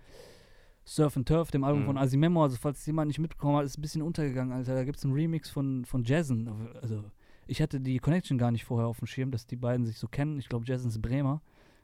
Surf 0.85 1.17
and 1.17 1.29
Turf, 1.29 1.51
dem 1.51 1.65
Album 1.65 1.83
Mhm. 1.83 1.87
von 1.87 1.99
Asimemo. 1.99 2.43
Also, 2.43 2.57
falls 2.61 2.85
jemand 2.87 3.09
nicht 3.09 3.19
mitbekommen 3.19 3.57
hat, 3.57 3.65
ist 3.65 3.79
ein 3.79 3.83
bisschen 3.83 4.03
untergegangen, 4.03 4.53
Alter. 4.53 4.75
Da 4.75 4.85
gibt 4.85 4.99
es 4.99 5.05
einen 5.05 5.15
Remix 5.15 5.51
von, 5.51 5.85
von 5.85 6.05
Jason. 6.05 6.49
Also, 6.81 7.05
ich 7.53 7.63
hatte 7.63 7.81
die 7.81 7.99
Connection 7.99 8.37
gar 8.39 8.51
nicht 8.51 8.65
vorher 8.65 8.89
auf 8.89 8.99
dem 8.99 9.07
Schirm, 9.07 9.31
dass 9.31 9.47
die 9.47 9.57
beiden 9.57 9.87
sich 9.87 9.99
so 9.99 10.09
kennen. 10.09 10.39
Ich 10.39 10.49
glaube, 10.49 10.65
Jason 10.67 10.89
ist 10.89 11.01
Bremer. 11.01 11.41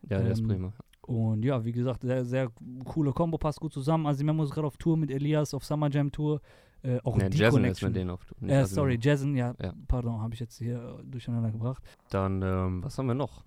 Ja, 0.09 0.19
der 0.21 0.33
ist 0.33 0.41
Ähm, 0.41 0.49
Bremer. 0.49 0.73
Und 1.03 1.43
ja, 1.45 1.65
wie 1.65 1.73
gesagt, 1.73 2.03
sehr, 2.03 2.25
sehr 2.25 2.51
coole 2.85 3.13
Kombo, 3.13 3.39
passt 3.39 3.61
gut 3.61 3.73
zusammen. 3.73 4.07
Asimemo 4.07 4.43
ist 4.45 4.51
gerade 4.51 4.67
auf 4.67 4.77
Tour 4.77 4.97
mit 4.97 5.11
Elias, 5.11 5.55
auf 5.55 5.65
Summer 5.65 5.89
Jam 5.91 6.11
Tour. 6.13 6.41
Äh, 6.83 6.99
auch 7.03 7.17
Ne, 7.17 7.31
die 7.31 7.39
Jason 7.39 7.65
ist 7.65 7.81
Connection. 7.81 7.89
mit 7.91 7.97
denen 7.97 8.11
auf 8.11 8.25
Tour. 8.25 8.49
Äh, 8.49 8.65
sorry, 8.67 8.99
Jason, 9.01 9.35
ja, 9.35 9.55
Ja. 9.61 9.73
pardon, 9.89 10.21
habe 10.21 10.35
ich 10.35 10.41
jetzt 10.41 10.59
hier 10.59 10.79
äh, 11.01 11.05
durcheinander 11.05 11.51
gebracht. 11.51 11.83
Dann, 12.11 12.43
ähm, 12.43 12.83
was 12.85 12.97
haben 12.99 13.07
wir 13.07 13.15
noch? 13.15 13.45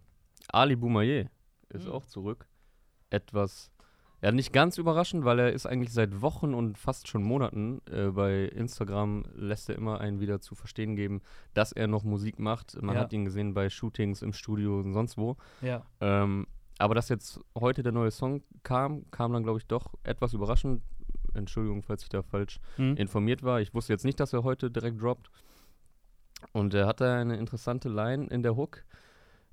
Ali 0.51 0.75
Boumaier 0.75 1.27
ist 1.69 1.85
Mhm. 1.85 1.91
auch 1.93 2.05
zurück. 2.05 2.47
Etwas, 3.09 3.71
ja, 4.21 4.31
nicht 4.31 4.53
ganz 4.53 4.77
überraschend, 4.77 5.25
weil 5.25 5.39
er 5.39 5.51
ist 5.51 5.65
eigentlich 5.65 5.91
seit 5.93 6.21
Wochen 6.21 6.53
und 6.53 6.77
fast 6.77 7.07
schon 7.07 7.23
Monaten 7.23 7.81
äh, 7.91 8.07
bei 8.11 8.45
Instagram 8.45 9.23
lässt 9.33 9.69
er 9.69 9.75
immer 9.75 9.99
einen 9.99 10.19
wieder 10.19 10.39
zu 10.41 10.53
verstehen 10.55 10.95
geben, 10.95 11.21
dass 11.53 11.71
er 11.71 11.87
noch 11.87 12.03
Musik 12.03 12.37
macht. 12.39 12.79
Man 12.81 12.95
Ja. 12.95 13.01
hat 13.01 13.13
ihn 13.13 13.25
gesehen 13.25 13.53
bei 13.53 13.69
Shootings 13.69 14.21
im 14.21 14.33
Studio 14.33 14.79
und 14.79 14.93
sonst 14.93 15.17
wo. 15.17 15.37
Ja. 15.61 15.83
Ähm, 16.01 16.45
aber 16.77 16.95
dass 16.95 17.09
jetzt 17.09 17.39
heute 17.57 17.83
der 17.83 17.91
neue 17.91 18.11
Song 18.11 18.43
kam, 18.63 19.09
kam 19.11 19.33
dann, 19.33 19.43
glaube 19.43 19.59
ich, 19.59 19.67
doch 19.67 19.93
etwas 20.03 20.33
überraschend. 20.33 20.81
Entschuldigung, 21.33 21.81
falls 21.81 22.03
ich 22.03 22.09
da 22.09 22.21
falsch 22.23 22.59
Hm? 22.75 22.95
informiert 22.97 23.41
war. 23.43 23.61
Ich 23.61 23.73
wusste 23.73 23.93
jetzt 23.93 24.03
nicht, 24.05 24.19
dass 24.19 24.33
er 24.33 24.43
heute 24.43 24.69
direkt 24.69 25.01
droppt. 25.01 25.29
Und 26.53 26.73
er 26.73 26.87
hatte 26.87 27.09
eine 27.11 27.37
interessante 27.37 27.87
Line 27.89 28.27
in 28.27 28.43
der 28.43 28.55
Hook. 28.55 28.83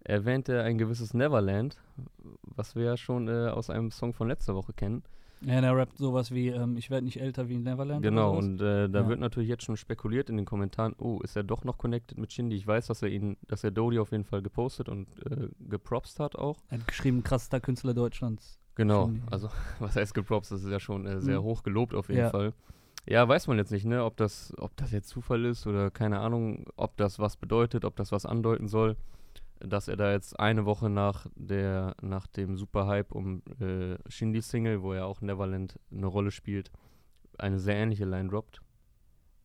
Erwähnte 0.08 0.62
ein 0.62 0.78
gewisses 0.78 1.12
Neverland, 1.14 1.76
was 2.42 2.74
wir 2.74 2.84
ja 2.84 2.96
schon 2.96 3.28
äh, 3.28 3.48
aus 3.48 3.68
einem 3.70 3.90
Song 3.90 4.14
von 4.14 4.28
letzter 4.28 4.54
Woche 4.54 4.72
kennen. 4.72 5.02
Ja, 5.42 5.60
der 5.60 5.76
rappt 5.76 5.98
sowas 5.98 6.32
wie, 6.32 6.48
ähm, 6.48 6.76
ich 6.76 6.90
werde 6.90 7.04
nicht 7.04 7.20
älter 7.20 7.48
wie 7.48 7.58
Neverland. 7.58 8.02
Genau, 8.02 8.36
und 8.36 8.60
äh, 8.60 8.88
da 8.88 9.02
Ja. 9.02 9.08
wird 9.08 9.20
natürlich 9.20 9.48
jetzt 9.48 9.62
schon 9.64 9.76
spekuliert 9.76 10.30
in 10.30 10.36
den 10.36 10.46
Kommentaren, 10.46 10.94
oh, 10.98 11.20
ist 11.22 11.36
er 11.36 11.44
doch 11.44 11.62
noch 11.62 11.78
connected 11.78 12.18
mit 12.18 12.32
Shindy? 12.32 12.56
Ich 12.56 12.66
weiß, 12.66 12.86
dass 12.88 13.02
er 13.02 13.08
ihn, 13.10 13.36
dass 13.46 13.62
er 13.62 13.70
Dodie 13.70 14.00
auf 14.00 14.10
jeden 14.10 14.24
Fall 14.24 14.42
gepostet 14.42 14.88
und 14.88 15.06
äh, 15.30 15.48
gepropst 15.68 16.18
hat 16.18 16.34
auch. 16.36 16.58
Er 16.70 16.78
hat 16.78 16.88
geschrieben, 16.88 17.22
krassester 17.22 17.60
Künstler 17.60 17.94
Deutschlands. 17.94 18.58
Genau, 18.74 19.04
Shindy. 19.06 19.22
also 19.30 19.48
was 19.78 19.94
heißt 19.94 20.14
gepropst, 20.14 20.50
das 20.50 20.64
ist 20.64 20.70
ja 20.70 20.80
schon 20.80 21.06
äh, 21.06 21.20
sehr 21.20 21.40
Mhm. 21.40 21.44
hoch 21.44 21.62
gelobt 21.62 21.94
auf 21.94 22.08
jeden 22.08 22.20
Ja. 22.22 22.30
Fall. 22.30 22.52
Ja, 23.06 23.28
weiß 23.28 23.46
man 23.46 23.58
jetzt 23.58 23.70
nicht, 23.72 23.84
ne, 23.86 24.04
ob 24.04 24.16
das, 24.16 24.52
ob 24.58 24.76
das 24.76 24.90
jetzt 24.90 25.08
Zufall 25.08 25.44
ist 25.44 25.66
oder 25.66 25.90
keine 25.90 26.18
Ahnung, 26.20 26.64
ob 26.76 26.96
das 26.96 27.18
was 27.18 27.36
bedeutet, 27.36 27.84
ob 27.84 27.94
das 27.96 28.10
was 28.10 28.26
andeuten 28.26 28.68
soll, 28.68 28.96
dass 29.60 29.88
er 29.88 29.96
da 29.96 30.12
jetzt 30.12 30.38
eine 30.38 30.64
Woche 30.64 30.90
nach 30.90 31.26
der, 31.34 31.94
nach 32.00 32.26
dem 32.26 32.56
Superhype 32.56 33.14
um 33.14 33.42
äh, 33.60 33.96
Shindy 34.08 34.40
Single, 34.40 34.82
wo 34.82 34.94
ja 34.94 35.04
auch 35.04 35.20
Neverland 35.20 35.78
eine 35.90 36.06
Rolle 36.06 36.30
spielt, 36.30 36.70
eine 37.38 37.58
sehr 37.58 37.76
ähnliche 37.76 38.04
Line 38.04 38.28
droppt. 38.28 38.60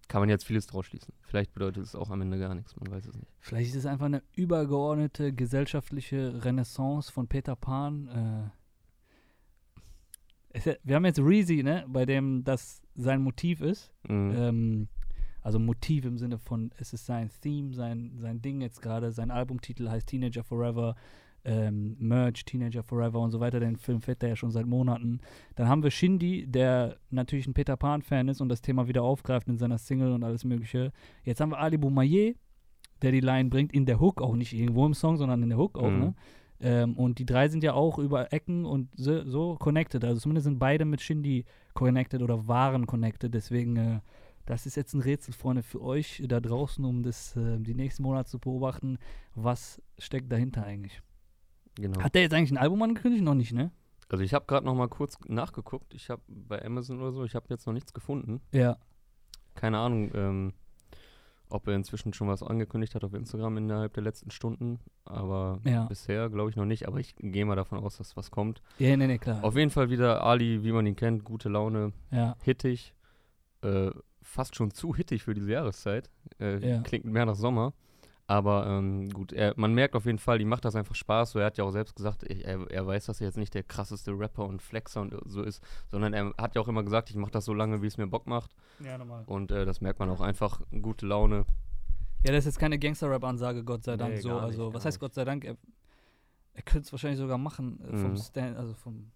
Kann 0.08 0.22
man 0.22 0.30
jetzt 0.30 0.46
vieles 0.46 0.68
draus 0.68 0.86
schließen. 0.86 1.14
Vielleicht 1.22 1.54
bedeutet 1.54 1.84
es 1.84 1.96
auch 1.96 2.10
am 2.10 2.22
Ende 2.22 2.38
gar 2.38 2.54
nichts, 2.54 2.76
man 2.76 2.92
weiß 2.92 3.08
es 3.08 3.16
nicht. 3.16 3.32
Vielleicht 3.40 3.70
ist 3.70 3.78
es 3.78 3.86
einfach 3.86 4.06
eine 4.06 4.22
übergeordnete 4.36 5.34
gesellschaftliche 5.34 6.44
Renaissance 6.44 7.12
von 7.12 7.28
Peter 7.28 7.56
Pan. 7.56 8.52
Äh, 10.54 10.80
wir 10.84 10.96
haben 10.96 11.06
jetzt 11.06 11.20
Reezy, 11.20 11.64
ne, 11.64 11.86
bei 11.88 12.06
dem 12.06 12.44
das 12.44 12.82
sein 12.96 13.22
Motiv 13.22 13.62
ist. 13.62 13.92
Mhm. 14.08 14.34
Ähm, 14.36 14.88
also 15.44 15.60
Motiv 15.60 16.06
im 16.06 16.18
Sinne 16.18 16.38
von, 16.38 16.72
es 16.78 16.94
ist 16.94 17.06
sein 17.06 17.30
Theme, 17.42 17.74
sein, 17.74 18.14
sein 18.18 18.42
Ding 18.42 18.62
jetzt 18.62 18.82
gerade. 18.82 19.12
Sein 19.12 19.30
Albumtitel 19.30 19.90
heißt 19.90 20.08
Teenager 20.08 20.44
Forever, 20.44 20.96
ähm, 21.46 21.98
Merge, 22.00 22.44
Teenager 22.46 22.84
Forever 22.84 23.20
und 23.20 23.32
so 23.32 23.40
weiter. 23.40 23.60
Den 23.60 23.76
Film 23.76 24.02
fährt 24.02 24.24
er 24.24 24.30
ja 24.30 24.36
schon 24.36 24.52
seit 24.52 24.66
Monaten. 24.66 25.20
Dann 25.56 25.68
haben 25.68 25.84
wir 25.84 25.92
Shindy, 25.92 26.48
der 26.48 26.98
natürlich 27.10 27.46
ein 27.48 27.54
Peter 27.54 27.76
Pan-Fan 27.76 28.30
ist 28.30 28.40
und 28.42 28.50
das 28.50 28.62
Thema 28.62 28.88
wieder 28.88 29.04
aufgreift 29.04 29.48
in 29.50 29.58
seiner 29.58 29.78
Single 29.78 30.14
und 30.14 30.24
alles 30.24 30.46
Mögliche. 30.46 30.92
Jetzt 31.24 31.42
haben 31.42 31.52
wir 31.52 31.60
Ali 31.60 31.78
Boumaier, 31.78 32.34
der 33.02 33.12
die 33.12 33.20
Line 33.20 33.50
bringt 33.50 33.74
in 33.74 33.86
der 33.86 34.00
Hook, 34.00 34.22
auch 34.22 34.36
nicht 34.36 34.54
irgendwo 34.54 34.86
im 34.86 34.94
Song, 34.94 35.18
sondern 35.18 35.44
in 35.44 35.50
der 35.50 35.58
Hook 35.58 35.78
auch, 35.78 35.90
Mhm. 35.90 36.00
ne? 36.00 36.16
Ähm, 36.62 36.94
und 36.94 37.20
die 37.20 37.26
drei 37.26 37.50
sind 37.50 37.62
ja 37.62 37.74
auch 37.74 38.00
über 38.00 38.32
Ecken 38.32 38.64
und 38.64 38.88
so, 38.96 39.26
so 39.30 39.56
connected. 39.56 40.06
Also 40.06 40.22
zumindest 40.22 40.46
sind 40.46 40.60
beide 40.60 40.86
mit 40.86 41.02
Shindy 41.02 41.44
connected 41.74 42.22
oder 42.22 42.48
waren 42.48 42.88
connected. 42.88 43.34
Deswegen, 43.34 43.76
äh, 43.76 44.00
das 44.46 44.66
ist 44.66 44.76
jetzt 44.76 44.94
ein 44.94 45.02
Rätsel, 45.02 45.34
Freunde, 45.34 45.64
für 45.64 45.82
euch 45.82 46.22
da 46.28 46.40
draußen, 46.40 46.84
um 46.84 47.04
das 47.04 47.36
äh, 47.36 47.60
die 47.60 47.74
nächsten 47.76 48.04
Monate 48.04 48.30
zu 48.30 48.40
beobachten. 48.40 48.98
Was 49.36 49.82
steckt 49.98 50.32
dahinter 50.32 50.64
eigentlich? 50.64 51.02
genau. 51.76 52.02
Hat 52.02 52.14
der 52.16 52.22
jetzt 52.24 52.34
eigentlich 52.34 52.52
ein 52.52 52.58
Album 52.58 52.82
angekündigt? 52.84 53.24
Noch 53.24 53.34
nicht, 53.36 53.52
ne? 53.54 53.72
Also 54.10 54.24
ich 54.24 54.34
habe 54.36 54.46
gerade 54.46 54.66
noch 54.66 54.76
mal 54.76 54.90
kurz 54.90 55.18
nachgeguckt. 55.28 55.94
Ich 55.96 56.10
habe 56.10 56.22
bei 56.28 56.64
Amazon 56.64 57.00
oder 57.02 57.12
so, 57.12 57.24
ich 57.24 57.34
habe 57.36 57.48
jetzt 57.50 57.66
noch 57.66 57.74
nichts 57.74 57.94
gefunden. 57.94 58.42
Ja. 58.52 58.78
Keine 59.56 59.80
Ahnung, 59.80 60.12
ähm, 60.14 60.54
ob 61.50 61.68
er 61.68 61.76
inzwischen 61.76 62.14
schon 62.14 62.28
was 62.28 62.44
angekündigt 62.44 62.94
hat 62.96 63.04
auf 63.04 63.14
Instagram 63.14 63.58
innerhalb 63.58 63.94
der 63.94 64.04
letzten 64.04 64.30
Stunden. 64.30 64.80
Aber 65.06 65.60
Ja. 65.64 65.86
bisher 65.86 66.30
glaube 66.30 66.50
ich 66.52 66.56
noch 66.56 66.66
nicht. 66.66 66.88
Aber 66.88 67.00
ich 67.00 67.16
gehe 67.18 67.46
mal 67.46 67.56
davon 67.56 67.80
aus, 67.80 67.98
dass 67.98 68.16
was 68.18 68.30
kommt. 68.30 68.62
Ja, 68.78 68.96
nee, 68.98 69.08
nee, 69.08 69.18
klar. 69.18 69.44
Auf 69.44 69.56
jeden 69.56 69.72
Fall 69.72 69.90
wieder 69.90 70.24
Ali, 70.24 70.64
wie 70.64 70.72
man 70.72 70.86
ihn 70.86 70.96
kennt, 70.96 71.24
gute 71.24 71.50
Laune, 71.50 71.94
ja. 72.12 72.36
hittig. 72.44 72.94
Äh, 73.64 73.92
fast 74.24 74.56
schon 74.56 74.72
zu 74.72 74.96
hittig 74.96 75.24
für 75.24 75.34
diese 75.34 75.52
Jahreszeit. 75.52 76.10
Äh, 76.40 76.58
Ja. 76.68 76.82
Klingt 76.82 77.06
mehr 77.06 77.26
nach 77.26 77.36
Sommer. 77.36 77.74
Aber 78.26 78.66
ähm, 78.68 79.10
gut, 79.10 79.34
er, 79.34 79.54
man 79.58 79.74
merkt 79.74 79.96
auf 79.96 80.06
jeden 80.06 80.18
Fall, 80.18 80.40
die 80.40 80.46
macht 80.46 80.64
das 80.64 80.78
einfach 80.78 80.96
Spaß. 80.96 81.32
So, 81.32 81.40
er 81.40 81.48
hat 81.48 81.58
ja 81.58 81.66
auch 81.66 81.72
selbst 81.72 81.94
gesagt, 81.98 82.24
ich, 82.24 82.46
er, 82.46 82.66
er 82.72 82.88
weiß, 82.88 83.06
dass 83.08 83.20
er 83.20 83.28
jetzt 83.28 83.36
nicht 83.38 83.54
der 83.54 83.64
krasseste 83.64 84.18
Rapper 84.18 84.46
und 84.46 84.62
Flexer 84.62 85.02
und 85.02 85.14
so 85.26 85.44
ist, 85.44 85.62
sondern 85.92 86.14
er 86.14 86.34
hat 86.38 86.56
ja 86.56 86.62
auch 86.62 86.70
immer 86.70 86.84
gesagt, 86.84 87.10
ich 87.10 87.18
mache 87.18 87.32
das 87.32 87.44
so 87.44 87.54
lange, 87.54 87.82
wie 87.82 87.88
es 87.88 87.98
mir 87.98 88.08
Bock 88.08 88.26
macht. 88.26 88.56
Ja, 88.80 88.98
normal. 88.98 89.24
Und 89.26 89.52
äh, 89.52 89.66
das 89.66 89.82
merkt 89.82 90.00
man 90.00 90.10
auch 90.10 90.22
einfach, 90.22 90.62
gute 90.82 91.06
Laune. 91.06 91.46
Ja, 92.26 92.32
das 92.32 92.40
ist 92.40 92.54
jetzt 92.54 92.60
keine 92.60 92.80
Gangster-Rap-Ansage, 92.80 93.66
Gott 93.66 93.84
sei 93.84 93.98
Dank. 93.98 94.14
Nee, 94.16 94.22
so, 94.22 94.30
nicht, 94.32 94.42
also, 94.42 94.74
was 94.74 94.86
heißt. 94.86 95.02
Gott 95.02 95.14
sei 95.14 95.26
Dank? 95.26 95.44
Er, 95.44 95.58
er 96.54 96.62
könnte 96.64 96.86
es 96.86 96.92
wahrscheinlich 96.94 97.20
sogar 97.20 97.38
machen 97.38 97.82
äh, 97.82 97.98
vom 97.98 98.12
Mhm. 98.12 98.18
Stand, 98.18 98.56
also 98.58 98.74
vom. 98.74 99.12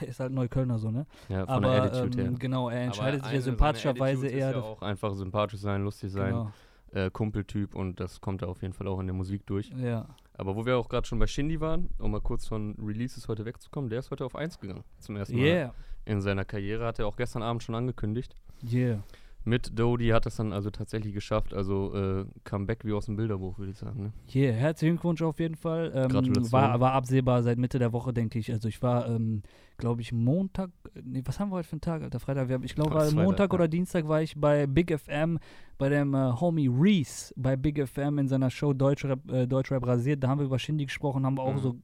Der 0.00 0.08
ist 0.08 0.20
halt 0.20 0.32
Neuköllner 0.32 0.78
so, 0.78 0.90
ne? 0.90 1.06
Ja, 1.28 1.46
von 1.46 1.62
der 1.62 1.70
Aber 1.72 1.82
Attitude 1.82 2.20
ähm, 2.22 2.28
her. 2.30 2.38
genau, 2.38 2.68
er 2.68 2.80
entscheidet 2.82 3.20
Aber 3.20 3.28
sich 3.30 3.38
ja 3.38 3.42
sympathischerweise 3.42 4.28
eher. 4.28 4.50
Ist 4.50 4.56
ja 4.56 4.62
auch 4.62 4.82
einfach 4.82 5.14
sympathisch 5.14 5.60
sein, 5.60 5.82
lustig 5.82 6.12
sein, 6.12 6.30
genau, 6.32 6.52
äh, 6.92 7.10
Kumpeltyp 7.10 7.74
und 7.74 7.98
das 8.00 8.20
kommt 8.20 8.42
da 8.42 8.46
auf 8.46 8.62
jeden 8.62 8.74
Fall 8.74 8.86
auch 8.88 9.00
in 9.00 9.06
der 9.06 9.14
Musik 9.14 9.46
durch. 9.46 9.70
ja. 9.76 10.06
Aber 10.34 10.56
wo 10.56 10.64
wir 10.64 10.78
auch 10.78 10.88
gerade 10.88 11.06
schon 11.06 11.18
bei 11.18 11.26
Shindy 11.26 11.60
waren, 11.60 11.90
um 11.98 12.12
mal 12.12 12.22
kurz 12.22 12.46
von 12.46 12.74
Releases 12.82 13.28
heute 13.28 13.44
wegzukommen, 13.44 13.90
der 13.90 13.98
ist 13.98 14.10
heute 14.10 14.24
auf 14.24 14.34
1 14.34 14.58
gegangen. 14.58 14.84
Zum 14.98 15.16
ersten 15.16 15.36
Mal 15.36 15.44
Yeah, 15.44 15.74
in 16.06 16.22
seiner 16.22 16.46
Karriere. 16.46 16.86
Hat 16.86 16.98
er 16.98 17.06
auch 17.06 17.16
gestern 17.16 17.42
Abend 17.42 17.62
schon 17.62 17.74
angekündigt. 17.74 18.34
yeah. 18.66 19.02
Mit 19.50 19.76
Dodie 19.76 20.12
hat 20.12 20.26
es 20.26 20.36
dann 20.36 20.52
also 20.52 20.70
tatsächlich 20.70 21.12
geschafft. 21.12 21.52
Also 21.52 21.92
äh, 21.92 22.24
Comeback 22.44 22.84
wie 22.84 22.92
aus 22.92 23.06
dem 23.06 23.16
Bilderbuch, 23.16 23.58
würde 23.58 23.72
ich 23.72 23.78
sagen. 23.78 24.02
Ne? 24.04 24.12
Yeah, 24.32 24.52
herzlichen 24.52 24.94
Glückwunsch 24.94 25.22
auf 25.22 25.40
jeden 25.40 25.56
Fall. 25.56 25.90
Ähm, 25.92 26.08
Gratulation. 26.08 26.52
war, 26.52 26.78
war 26.78 26.92
absehbar 26.92 27.42
seit 27.42 27.58
Mitte 27.58 27.80
der 27.80 27.92
Woche, 27.92 28.12
denke 28.12 28.38
ich. 28.38 28.52
Also 28.52 28.68
ich 28.68 28.80
war, 28.80 29.08
ähm, 29.08 29.42
glaube 29.76 30.02
ich, 30.02 30.12
Montag, 30.12 30.70
nee, 31.02 31.22
was 31.24 31.40
haben 31.40 31.50
wir 31.50 31.56
heute 31.56 31.68
für 31.68 31.72
einen 31.72 31.80
Tag, 31.80 32.02
Alter? 32.02 32.20
Freitag, 32.20 32.48
wir 32.48 32.54
haben, 32.54 32.62
ich 32.62 32.76
glaube, 32.76 32.92
Freitag, 32.92 33.14
Montag 33.14 33.50
ja. 33.50 33.54
oder 33.54 33.66
Dienstag 33.66 34.06
war 34.06 34.22
ich 34.22 34.36
bei 34.36 34.68
Big 34.68 34.96
FM, 34.96 35.38
bei 35.78 35.88
dem 35.88 36.14
äh, 36.14 36.32
Homie 36.40 36.68
Reese, 36.68 37.34
bei 37.36 37.56
Big 37.56 37.84
FM 37.84 38.18
in 38.18 38.28
seiner 38.28 38.50
Show 38.50 38.72
Deutschrap, 38.72 39.28
äh, 39.30 39.46
Deutschrap 39.48 39.84
rasiert. 39.84 40.22
Da 40.22 40.28
haben 40.28 40.38
wir 40.38 40.46
über 40.46 40.60
Shindy 40.60 40.84
gesprochen, 40.84 41.26
haben 41.26 41.36
wir 41.36 41.42
auch 41.42 41.54
Mhm. 41.54 41.60
so, 41.60 41.76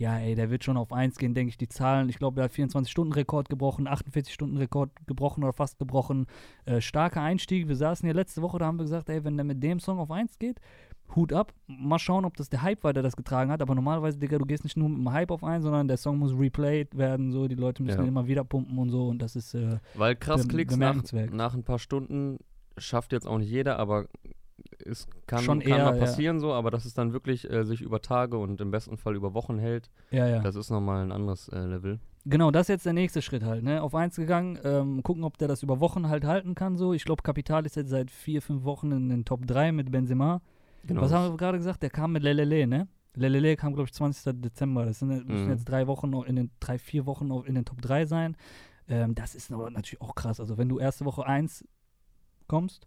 ja, 0.00 0.16
ey, 0.16 0.34
der 0.34 0.48
wird 0.50 0.64
schon 0.64 0.78
auf 0.78 0.94
1 0.94 1.18
gehen, 1.18 1.34
denke 1.34 1.50
ich, 1.50 1.58
die 1.58 1.68
Zahlen. 1.68 2.08
Ich 2.08 2.18
glaube, 2.18 2.36
der 2.36 2.44
hat 2.44 2.52
24-Stunden-Rekord 2.52 3.50
gebrochen, 3.50 3.86
48-Stunden-Rekord 3.86 4.90
gebrochen 5.06 5.44
oder 5.44 5.52
fast 5.52 5.78
gebrochen. 5.78 6.26
Äh, 6.64 6.80
starker 6.80 7.20
Einstieg. 7.20 7.68
Wir 7.68 7.76
saßen 7.76 8.06
hier 8.06 8.14
letzte 8.14 8.40
Woche, 8.40 8.58
da 8.58 8.64
haben 8.64 8.78
wir 8.78 8.84
gesagt, 8.84 9.10
ey, 9.10 9.22
wenn 9.24 9.36
der 9.36 9.44
mit 9.44 9.62
dem 9.62 9.78
Song 9.78 9.98
auf 9.98 10.10
1 10.10 10.38
geht, 10.38 10.58
Hut 11.14 11.34
ab. 11.34 11.52
Mal 11.66 11.98
schauen, 11.98 12.24
ob 12.24 12.34
das 12.38 12.48
der 12.48 12.62
Hype 12.62 12.82
war, 12.82 12.94
der 12.94 13.02
das 13.02 13.14
getragen 13.14 13.50
hat. 13.50 13.60
Aber 13.60 13.74
normalerweise, 13.74 14.16
Digga, 14.18 14.38
du 14.38 14.46
gehst 14.46 14.64
nicht 14.64 14.78
nur 14.78 14.88
mit 14.88 14.98
dem 14.98 15.12
Hype 15.12 15.30
auf 15.32 15.44
ein, 15.44 15.60
sondern 15.60 15.86
der 15.86 15.98
Song 15.98 16.18
muss 16.18 16.32
replayed 16.32 16.96
werden. 16.96 17.30
So, 17.32 17.46
die 17.46 17.56
Leute 17.56 17.82
müssen 17.82 17.98
Ja. 17.98 18.04
ihn 18.04 18.08
immer 18.08 18.26
wieder 18.26 18.44
pumpen 18.44 18.78
und 18.78 18.88
so. 18.88 19.08
Und 19.08 19.20
das 19.20 19.36
ist, 19.36 19.52
äh, 19.54 19.80
Weil 19.96 20.16
krass 20.16 20.48
Klicks 20.48 20.76
nach, 20.76 21.02
nach 21.32 21.52
ein 21.54 21.62
paar 21.64 21.78
Stunden 21.78 22.38
schafft 22.78 23.12
jetzt 23.12 23.26
auch 23.26 23.36
nicht 23.38 23.50
jeder, 23.50 23.78
aber 23.78 24.06
es 24.86 25.06
kann, 25.26 25.42
Schon 25.42 25.60
kann 25.60 25.68
eher, 25.70 25.84
mal 25.84 25.94
ja. 25.94 26.00
passieren 26.00 26.40
so, 26.40 26.52
aber 26.52 26.70
dass 26.70 26.84
es 26.84 26.94
dann 26.94 27.12
wirklich 27.12 27.50
äh, 27.50 27.64
sich 27.64 27.80
über 27.80 28.00
Tage 28.02 28.38
und 28.38 28.60
im 28.60 28.70
besten 28.70 28.96
Fall 28.96 29.14
über 29.16 29.34
Wochen 29.34 29.58
hält, 29.58 29.90
ja, 30.10 30.26
ja. 30.26 30.40
das 30.40 30.56
ist 30.56 30.70
nochmal 30.70 31.04
ein 31.04 31.12
anderes 31.12 31.48
äh, 31.48 31.58
Level. 31.60 32.00
Genau, 32.26 32.50
das 32.50 32.62
ist 32.62 32.68
jetzt 32.68 32.86
der 32.86 32.92
nächste 32.92 33.22
Schritt 33.22 33.42
halt, 33.42 33.64
ne? 33.64 33.82
Auf 33.82 33.94
eins 33.94 34.16
gegangen, 34.16 34.58
ähm, 34.62 35.02
gucken, 35.02 35.24
ob 35.24 35.38
der 35.38 35.48
das 35.48 35.62
über 35.62 35.80
Wochen 35.80 36.08
halt 36.08 36.24
halten 36.24 36.54
kann, 36.54 36.76
so. 36.76 36.92
Ich 36.92 37.04
glaube, 37.04 37.22
Kapital 37.22 37.64
ist 37.64 37.76
jetzt 37.76 37.88
seit 37.88 38.10
vier, 38.10 38.42
fünf 38.42 38.64
Wochen 38.64 38.92
in 38.92 39.08
den 39.08 39.24
Top 39.24 39.46
3 39.46 39.72
mit 39.72 39.90
Benzema. 39.90 40.42
Genau. 40.86 41.00
Was 41.00 41.12
haben 41.12 41.32
wir 41.32 41.36
gerade 41.36 41.58
gesagt? 41.58 41.82
Der 41.82 41.90
kam 41.90 42.12
mit 42.12 42.22
Lelele, 42.22 42.66
ne? 42.66 42.88
Lelele 43.14 43.56
kam, 43.56 43.74
glaube 43.74 43.86
ich, 43.88 43.94
20. 43.94 44.40
Dezember. 44.40 44.84
Das 44.84 44.98
sind, 44.98 45.08
müssen 45.08 45.46
Mhm. 45.46 45.50
jetzt 45.50 45.64
drei 45.64 45.86
Wochen, 45.86 46.12
in 46.26 46.36
den 46.36 46.50
drei, 46.60 46.78
vier 46.78 47.06
Wochen 47.06 47.30
in 47.46 47.54
den 47.54 47.64
Top 47.64 47.80
3 47.80 48.06
sein. 48.06 48.36
Ähm, 48.88 49.14
das 49.14 49.34
ist 49.34 49.50
natürlich 49.50 50.00
auch 50.00 50.14
krass. 50.14 50.40
Also, 50.40 50.58
wenn 50.58 50.68
du 50.68 50.78
erste 50.78 51.04
Woche 51.04 51.26
1 51.26 51.64
kommst. 52.48 52.86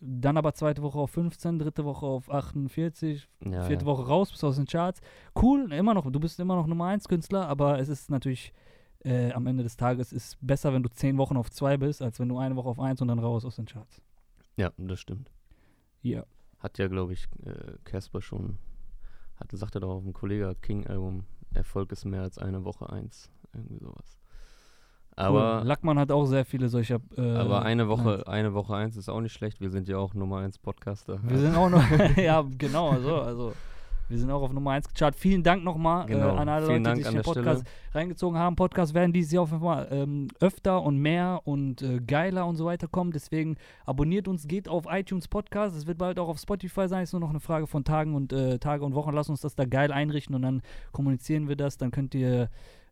Dann 0.00 0.36
aber 0.38 0.54
zweite 0.54 0.82
Woche 0.82 0.98
auf 0.98 1.10
15, 1.10 1.58
dritte 1.58 1.84
Woche 1.84 2.06
auf 2.06 2.30
48, 2.30 3.28
Ja, 3.44 3.64
vierte 3.64 3.84
ja. 3.84 3.86
Woche 3.90 4.06
raus, 4.06 4.30
bist 4.30 4.42
aus 4.44 4.56
den 4.56 4.64
Charts. 4.66 5.00
Cool, 5.40 5.70
immer 5.72 5.92
noch, 5.92 6.10
du 6.10 6.18
bist 6.18 6.40
immer 6.40 6.56
noch 6.56 6.66
Nummer 6.66 6.86
1 6.86 7.06
Künstler, 7.06 7.46
aber 7.48 7.78
es 7.78 7.88
ist 7.88 8.10
natürlich 8.10 8.54
äh, 9.04 9.32
am 9.32 9.46
Ende 9.46 9.62
des 9.62 9.76
Tages 9.76 10.12
ist 10.12 10.38
besser, 10.40 10.72
wenn 10.72 10.82
du 10.82 10.88
zehn 10.90 11.18
Wochen 11.18 11.36
auf 11.36 11.50
2 11.50 11.76
bist, 11.76 12.02
als 12.02 12.18
wenn 12.18 12.28
du 12.28 12.38
eine 12.38 12.56
Woche 12.56 12.68
auf 12.68 12.78
1 12.80 13.00
und 13.02 13.08
dann 13.08 13.18
raus 13.18 13.44
aus 13.44 13.56
den 13.56 13.66
Charts. 13.66 14.00
ja, 14.56 14.72
das 14.78 15.00
stimmt. 15.00 15.30
Ja. 16.02 16.24
Hat 16.58 16.78
ja, 16.78 16.88
glaube 16.88 17.12
ich, 17.12 17.26
äh, 17.44 17.76
Casper 17.84 18.20
schon, 18.22 18.58
hatte, 19.36 19.56
sagte 19.56 19.80
doch 19.80 19.90
auf 19.90 20.02
dem 20.02 20.12
Kollega 20.12 20.54
King-Album, 20.54 21.24
Erfolg 21.52 21.92
ist 21.92 22.04
mehr 22.04 22.22
als 22.22 22.38
eine 22.38 22.64
Woche 22.64 22.90
eins. 22.90 23.30
Irgendwie 23.52 23.78
sowas. 23.78 24.19
Aber, 25.20 25.60
cool. 25.60 25.66
Lackmann 25.66 25.98
hat 25.98 26.10
auch 26.10 26.26
sehr 26.26 26.44
viele 26.44 26.68
solcher. 26.68 27.00
Äh, 27.16 27.20
aber 27.20 27.62
eine 27.62 27.88
Woche, 27.88 28.10
Lines. 28.10 28.26
eine 28.26 28.54
Woche 28.54 28.74
eins 28.74 28.96
ist 28.96 29.08
auch 29.08 29.20
nicht 29.20 29.32
schlecht. 29.32 29.60
Wir 29.60 29.70
sind 29.70 29.88
ja 29.88 29.98
auch 29.98 30.14
Nummer 30.14 30.38
eins 30.38 30.58
Podcaster. 30.58 31.18
Wir 31.22 31.38
sind 31.38 31.56
auch 31.56 31.70
noch, 31.70 31.82
ja, 32.16 32.44
genau, 32.58 32.96
so, 33.00 33.16
also 33.16 33.52
wir 34.10 34.18
sind 34.18 34.28
auch 34.32 34.42
auf 34.42 34.52
Nummer 34.52 34.72
1 34.72 34.88
gechartet. 34.88 35.20
Vielen 35.20 35.44
Dank 35.44 35.62
nochmal 35.62 36.06
Genau. 36.06 36.34
äh, 36.34 36.38
an 36.38 36.48
alle 36.48 36.66
Vielen 36.66 36.82
Leute, 36.82 36.82
Dank 36.82 36.96
die 36.96 37.02
sich 37.04 37.12
den 37.12 37.22
Podcast 37.22 37.64
reingezogen 37.94 38.36
haben. 38.36 38.56
Podcasts 38.56 38.92
werden 38.92 39.12
dieses 39.12 39.30
Jahr 39.30 39.44
auf 39.44 39.52
jeden 39.52 39.62
Fall 39.62 39.86
ähm, 39.92 40.26
öfter 40.40 40.82
und 40.82 40.96
mehr 40.98 41.42
und 41.44 41.80
äh, 41.82 42.00
geiler 42.00 42.44
und 42.46 42.56
so 42.56 42.64
weiter 42.64 42.88
kommen. 42.88 43.12
Deswegen 43.12 43.56
abonniert 43.86 44.26
uns, 44.26 44.48
geht 44.48 44.68
auf 44.68 44.86
iTunes 44.90 45.28
Podcast. 45.28 45.76
Es 45.76 45.86
wird 45.86 45.98
bald 45.98 46.18
auch 46.18 46.28
auf 46.28 46.40
Spotify 46.40 46.88
sein. 46.88 47.04
Ist 47.04 47.12
nur 47.12 47.20
noch 47.20 47.30
eine 47.30 47.38
Frage 47.38 47.68
von 47.68 47.84
Tagen 47.84 48.16
und 48.16 48.32
äh, 48.32 48.58
Tage 48.58 48.84
und 48.84 48.96
Wochen. 48.96 49.12
Lasst 49.12 49.30
uns 49.30 49.42
das 49.42 49.54
da 49.54 49.64
geil 49.64 49.92
einrichten 49.92 50.34
und 50.34 50.42
dann 50.42 50.62
kommunizieren 50.90 51.48
wir 51.48 51.54
das. 51.54 51.78
Dann 51.78 51.92
könnt 51.92 52.12
ihr 52.16 52.48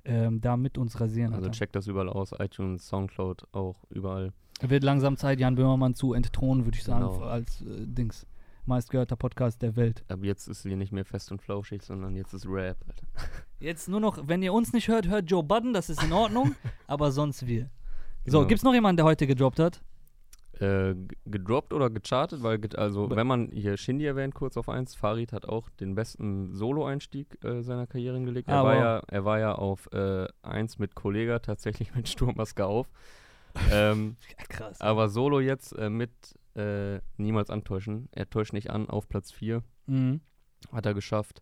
ähm, 0.08 0.40
da 0.40 0.56
mit 0.56 0.76
uns 0.78 0.98
rasieren. 1.00 1.32
Also 1.34 1.48
checkt 1.50 1.76
das 1.76 1.86
überall 1.86 2.08
aus. 2.08 2.32
iTunes, 2.38 2.86
Soundcloud 2.88 3.44
auch 3.52 3.76
überall. 3.90 4.32
Wird 4.60 4.82
langsam 4.82 5.16
Zeit, 5.16 5.38
Jan 5.38 5.54
Böhmermann 5.54 5.94
zu 5.94 6.14
entthronen, 6.14 6.64
würde 6.64 6.76
ich 6.76 6.82
sagen, 6.84 7.06
Genau. 7.06 7.22
als 7.24 7.60
äh, 7.62 7.86
Dings. 7.86 8.26
Meistgehörter 8.66 9.16
Podcast 9.16 9.62
der 9.62 9.76
Welt. 9.76 10.04
Ab 10.08 10.18
jetzt 10.22 10.46
ist 10.48 10.62
sie 10.62 10.76
nicht 10.76 10.92
mehr 10.92 11.04
fest 11.06 11.30
und 11.32 11.40
flauschig, 11.40 11.82
sondern 11.82 12.16
jetzt 12.16 12.34
ist 12.34 12.46
Rap. 12.46 12.76
Alter. 12.86 13.06
Jetzt 13.60 13.88
nur 13.88 13.98
noch, 13.98 14.28
wenn 14.28 14.42
ihr 14.42 14.52
uns 14.52 14.72
nicht 14.72 14.86
hört, 14.88 15.08
hört 15.08 15.28
Joe 15.30 15.42
Budden, 15.42 15.72
das 15.72 15.88
ist 15.90 16.02
in 16.04 16.12
Ordnung, 16.12 16.54
aber 16.86 17.10
sonst 17.10 17.46
wir. 17.46 17.70
So, 18.26 18.38
Genau. 18.38 18.48
gibt's 18.48 18.62
noch 18.62 18.74
jemanden, 18.74 18.98
der 18.98 19.06
heute 19.06 19.26
gedroppt 19.26 19.58
hat? 19.58 19.80
Äh, 20.60 20.94
gedroppt 21.24 21.72
oder 21.72 21.88
gechartet, 21.88 22.42
weil 22.42 22.58
also 22.74 23.08
wenn 23.14 23.28
man 23.28 23.48
hier 23.52 23.76
Shindy 23.76 24.04
erwähnt, 24.06 24.34
kurz 24.34 24.56
auf 24.56 24.68
eins, 24.68 24.96
Farid 24.96 25.32
hat 25.32 25.46
auch 25.46 25.68
den 25.70 25.94
besten 25.94 26.52
Solo-Einstieg 26.52 27.38
äh, 27.44 27.62
seiner 27.62 27.86
Karriere 27.86 28.16
hingelegt. 28.16 28.48
Er, 28.48 28.56
Ah, 28.56 28.64
war 28.64 28.74
wow. 28.74 28.82
ja, 28.82 29.02
er 29.06 29.24
war 29.24 29.38
ja 29.38 29.54
auf 29.54 29.88
äh, 29.92 30.26
eins 30.42 30.80
mit 30.80 30.96
Kollega, 30.96 31.38
tatsächlich 31.38 31.92
mit 31.94 32.08
Sturmmaske 32.08 32.66
auf. 32.66 32.88
ähm, 33.70 34.16
krass. 34.48 34.80
aber 34.80 35.08
Solo 35.08 35.38
jetzt 35.38 35.72
äh, 35.78 35.90
mit 35.90 36.10
äh, 36.56 36.98
niemals 37.18 37.50
antäuschen. 37.50 38.08
Er 38.10 38.28
täuscht 38.28 38.52
nicht 38.52 38.70
an, 38.70 38.88
auf 38.90 39.08
Platz 39.08 39.30
4 39.30 39.62
Mhm. 39.86 40.20
hat 40.72 40.86
er 40.86 40.92
geschafft. 40.94 41.40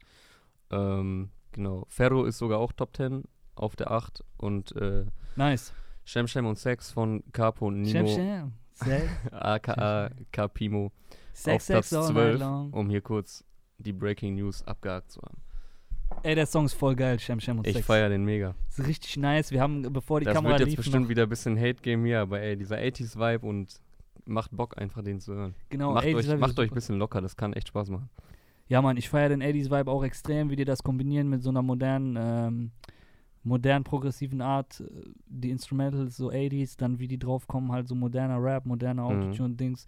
Ähm, 0.70 1.30
genau. 1.52 1.86
Ferro 1.88 2.24
ist 2.24 2.38
sogar 2.38 2.58
auch 2.58 2.72
Top 2.72 2.94
10 2.96 3.24
auf 3.54 3.76
der 3.76 3.90
8 3.90 4.22
und 4.36 4.76
äh, 4.76 5.06
Nice. 5.36 5.72
Shem 6.04 6.26
Shem 6.28 6.46
und 6.46 6.58
Sex 6.58 6.90
von 6.92 7.22
Capo 7.32 7.66
und 7.68 7.86
Shem, 7.86 8.04
Nimo, 8.04 8.14
Shem. 8.14 8.26
Sex, 8.44 8.52
aka 9.30 10.10
Capimo. 10.32 10.92
Sex, 11.32 11.64
auf 11.64 11.66
Platz 11.66 11.88
Sex 11.90 11.92
all 11.92 12.12
12, 12.12 12.30
night 12.32 12.40
long. 12.40 12.72
um 12.72 12.88
hier 12.90 13.00
kurz 13.02 13.44
die 13.78 13.92
Breaking 13.92 14.36
News 14.36 14.66
abgehakt 14.66 15.10
zu 15.12 15.20
haben. 15.22 15.36
Ey, 16.22 16.34
der 16.34 16.46
Song 16.46 16.64
ist 16.66 16.74
voll 16.74 16.94
geil, 16.94 17.18
Shem, 17.18 17.40
Shem 17.40 17.58
und 17.58 17.66
Ich 17.66 17.74
Sex. 17.74 17.86
feiere 17.86 18.08
den 18.08 18.24
mega. 18.24 18.54
Ist 18.70 18.86
richtig 18.86 19.16
nice. 19.16 19.50
Wir 19.50 19.60
haben, 19.60 19.82
bevor 19.92 20.20
die 20.20 20.24
das 20.26 20.34
Kamera 20.34 20.52
wird 20.52 20.60
jetzt 20.60 20.68
lief, 20.70 20.76
bestimmt 20.76 21.08
wieder 21.08 21.24
ein 21.24 21.28
bisschen 21.28 21.58
Hate 21.58 21.82
geben 21.82 22.04
hier, 22.04 22.20
aber 22.20 22.40
ey, 22.40 22.56
dieser 22.56 22.76
80s-Vibe 22.76 23.44
und 23.46 23.80
macht 24.24 24.56
Bock 24.56 24.78
einfach 24.78 25.02
den 25.02 25.20
zu 25.20 25.34
hören. 25.34 25.54
genau, 25.68 25.92
macht 25.92 26.06
euch, 26.06 26.36
macht 26.38 26.58
euch 26.58 26.70
ein 26.70 26.74
bisschen 26.74 26.98
locker, 26.98 27.20
das 27.20 27.36
kann 27.36 27.52
echt 27.52 27.68
Spaß 27.68 27.90
machen. 27.90 28.08
Ja, 28.68 28.80
Mann, 28.82 28.96
ich 28.96 29.08
feiere 29.08 29.28
den 29.28 29.42
80s-Vibe 29.42 29.90
auch 29.90 30.02
extrem, 30.04 30.48
wie 30.50 30.56
die 30.56 30.64
das 30.64 30.82
kombinieren 30.82 31.28
mit 31.28 31.42
so 31.42 31.50
einer 31.50 31.62
modernen, 31.62 32.16
ähm, 32.18 32.70
modern 33.46 33.84
progressiven 33.84 34.40
Art. 34.40 34.80
äh, 34.80 34.84
Die 35.28 35.50
Instrumentals 35.50 36.16
so 36.16 36.30
80s, 36.30 36.76
dann 36.76 36.98
wie 36.98 37.08
die 37.08 37.18
draufkommen, 37.18 37.72
halt 37.72 37.88
so 37.88 37.94
moderner 37.94 38.42
Rap, 38.42 38.66
moderner 38.66 39.02
Mhm. 39.04 39.08
Autotune-Dings. 39.08 39.86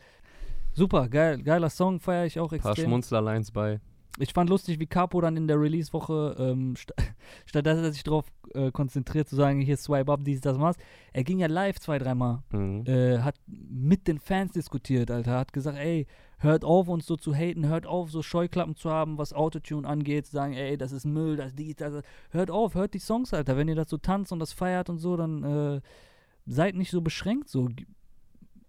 Super, 0.73 1.09
geil, 1.09 1.43
geiler 1.43 1.71
Song, 1.71 1.99
feiere 2.01 2.27
ich 2.27 2.39
auch 2.39 2.53
Ein 2.53 2.61
paar 2.61 2.73
extrem. 2.73 2.91
Schmunzler-Lines 2.91 3.51
bei. 3.51 3.81
Ich 4.21 4.33
fand 4.33 4.51
lustig, 4.51 4.81
wie 4.81 4.87
Capo 4.87 5.21
dann 5.21 5.37
in 5.37 5.47
der 5.47 5.61
Release-Woche, 5.61 6.37
ähm, 6.39 6.77
sta 6.77 6.95
statt 7.47 7.67
dass 7.67 7.79
er 7.79 7.93
sich 7.93 8.03
darauf 8.03 8.27
äh, 8.55 8.71
konzentriert, 8.71 9.29
zu 9.29 9.37
sagen, 9.37 9.61
hier 9.61 9.77
swipe 9.77 10.11
up, 10.13 10.21
dies, 10.25 10.41
das, 10.41 10.59
was, 10.59 10.77
er 11.13 11.25
ging 11.25 11.39
ja 11.39 11.47
live 11.47 11.79
zwei, 11.79 11.99
dreimal 11.99 12.43
Mhm. 12.53 12.85
äh, 12.87 13.19
hat 13.19 13.37
mit 13.47 14.09
den 14.09 14.19
Fans 14.19 14.53
diskutiert, 14.53 15.11
Alter. 15.11 15.39
Hat 15.39 15.53
gesagt, 15.53 15.79
ey, 15.79 16.07
hört 16.39 16.65
auf, 16.65 16.89
uns 16.89 17.07
so 17.07 17.17
zu 17.17 17.35
haten, 17.35 17.67
hört 17.67 17.87
auf, 17.87 18.11
so 18.11 18.23
Scheuklappen 18.23 18.77
zu 18.77 18.91
haben, 18.91 19.19
was 19.19 19.33
Autotune 19.33 19.87
angeht, 19.87 20.27
zu 20.27 20.33
sagen, 20.33 20.55
ey, 20.55 20.77
das 20.77 20.93
ist 20.93 21.05
Müll, 21.05 21.37
das 21.37 21.55
dies, 21.55 21.77
das. 21.77 21.93
das. 21.93 22.03
Hört 22.31 22.51
auf, 22.51 22.75
hört 22.75 22.95
die 22.95 22.99
Songs, 23.01 23.35
Alter. 23.35 23.57
Wenn 23.57 23.69
ihr 23.69 23.75
das 23.75 23.89
so 23.91 23.99
tanzt 23.99 24.33
und 24.33 24.39
das 24.39 24.53
feiert 24.53 24.89
und 24.91 24.99
so, 24.99 25.17
dann 25.17 25.43
äh, 25.43 25.81
seid 26.47 26.75
nicht 26.75 26.91
so 26.91 27.01
beschränkt, 27.01 27.49
so. 27.49 27.69